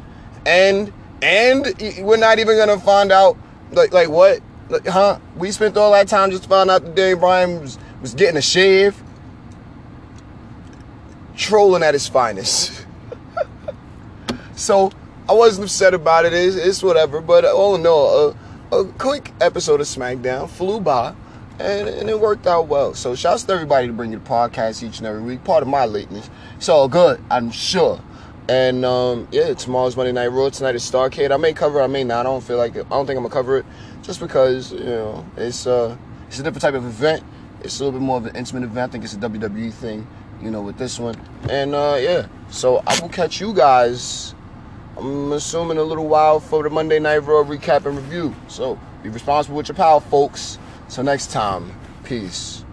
and 0.45 0.91
and 1.21 1.65
we're 1.99 2.17
not 2.17 2.39
even 2.39 2.57
gonna 2.57 2.79
find 2.79 3.11
out 3.11 3.37
like 3.71 3.93
like 3.93 4.09
what, 4.09 4.41
like, 4.69 4.85
huh? 4.85 5.19
We 5.37 5.51
spent 5.51 5.77
all 5.77 5.93
that 5.93 6.09
time 6.09 6.31
just 6.31 6.43
to 6.43 6.49
find 6.49 6.69
out 6.69 6.83
that 6.83 6.95
Dave 6.95 7.21
Bryan 7.21 7.61
was 7.61 7.79
was 8.01 8.13
getting 8.13 8.35
a 8.35 8.41
shave, 8.41 9.01
trolling 11.37 11.83
at 11.83 11.93
his 11.93 12.05
finest. 12.05 12.85
so 14.57 14.91
I 15.29 15.33
wasn't 15.33 15.65
upset 15.65 15.93
about 15.93 16.23
it. 16.23 16.31
It's, 16.31 16.55
it's 16.55 16.81
whatever. 16.81 17.19
But 17.19 17.43
all 17.43 17.75
in 17.75 17.85
all, 17.85 18.35
a, 18.71 18.75
a 18.77 18.85
quick 18.93 19.33
episode 19.41 19.81
of 19.81 19.87
SmackDown 19.87 20.49
flew 20.49 20.79
by, 20.79 21.13
and, 21.59 21.89
and 21.89 22.09
it 22.09 22.17
worked 22.17 22.47
out 22.47 22.67
well. 22.67 22.93
So 22.93 23.13
shouts 23.13 23.43
to 23.43 23.53
everybody 23.53 23.87
to 23.87 23.93
bring 23.93 24.13
you 24.13 24.19
the 24.19 24.25
podcast 24.25 24.83
each 24.83 24.99
and 24.99 25.07
every 25.07 25.21
week. 25.21 25.43
Part 25.43 25.63
of 25.63 25.67
my 25.67 25.85
lateness. 25.85 26.29
It's 26.55 26.69
all 26.69 26.87
good, 26.87 27.21
I'm 27.29 27.51
sure. 27.51 27.99
And 28.47 28.85
um, 28.85 29.27
yeah, 29.31 29.53
tomorrow's 29.53 29.97
Monday 29.97 30.13
Night 30.13 30.27
Raw. 30.27 30.47
Tonight 30.47 30.75
is 30.75 30.89
Starcade. 30.89 31.33
I 31.33 31.37
may 31.37 31.51
cover 31.51 31.81
it, 31.81 31.83
I 31.83 31.87
may 31.87 32.05
not. 32.05 32.21
I 32.21 32.29
don't 32.29 32.43
feel 32.43 32.57
like 32.57 32.75
it. 32.75 32.85
I 32.85 32.89
don't 32.91 33.05
think 33.05 33.17
I'm 33.17 33.23
gonna 33.23 33.33
cover 33.33 33.57
it, 33.57 33.65
just 34.03 34.21
because 34.21 34.71
you 34.71 34.85
know 34.85 35.25
it's 35.35 35.67
uh 35.67 35.97
it's 36.29 36.39
a 36.39 36.43
different 36.43 36.61
type 36.61 36.73
of 36.73 36.85
event. 36.85 37.25
It's 37.61 37.81
a 37.81 37.83
little 37.83 37.99
bit 37.99 38.05
more 38.05 38.15
of 38.15 38.25
an 38.27 38.35
intimate 38.37 38.63
event. 38.63 38.89
I 38.89 38.91
think 38.93 39.03
it's 39.03 39.15
a 39.15 39.17
WWE 39.17 39.73
thing, 39.73 40.07
you 40.41 40.51
know, 40.51 40.61
with 40.61 40.77
this 40.77 40.97
one. 40.97 41.15
And 41.49 41.75
uh, 41.75 41.97
yeah, 41.99 42.27
so 42.49 42.81
I 42.87 42.97
will 43.01 43.09
catch 43.09 43.41
you 43.41 43.53
guys 43.53 44.33
I'm 44.97 45.31
assuming 45.31 45.77
a 45.77 45.83
little 45.83 46.07
while 46.07 46.39
for 46.39 46.63
the 46.63 46.71
Monday 46.71 46.97
Night 46.97 47.19
Raw 47.19 47.43
recap 47.43 47.85
and 47.85 47.97
review. 47.97 48.33
So 48.47 48.79
be 49.03 49.09
responsible 49.09 49.57
with 49.57 49.67
your 49.67 49.75
power, 49.75 49.99
folks. 49.99 50.57
Till 50.89 51.03
next 51.03 51.31
time, 51.31 51.71
peace. 52.03 52.65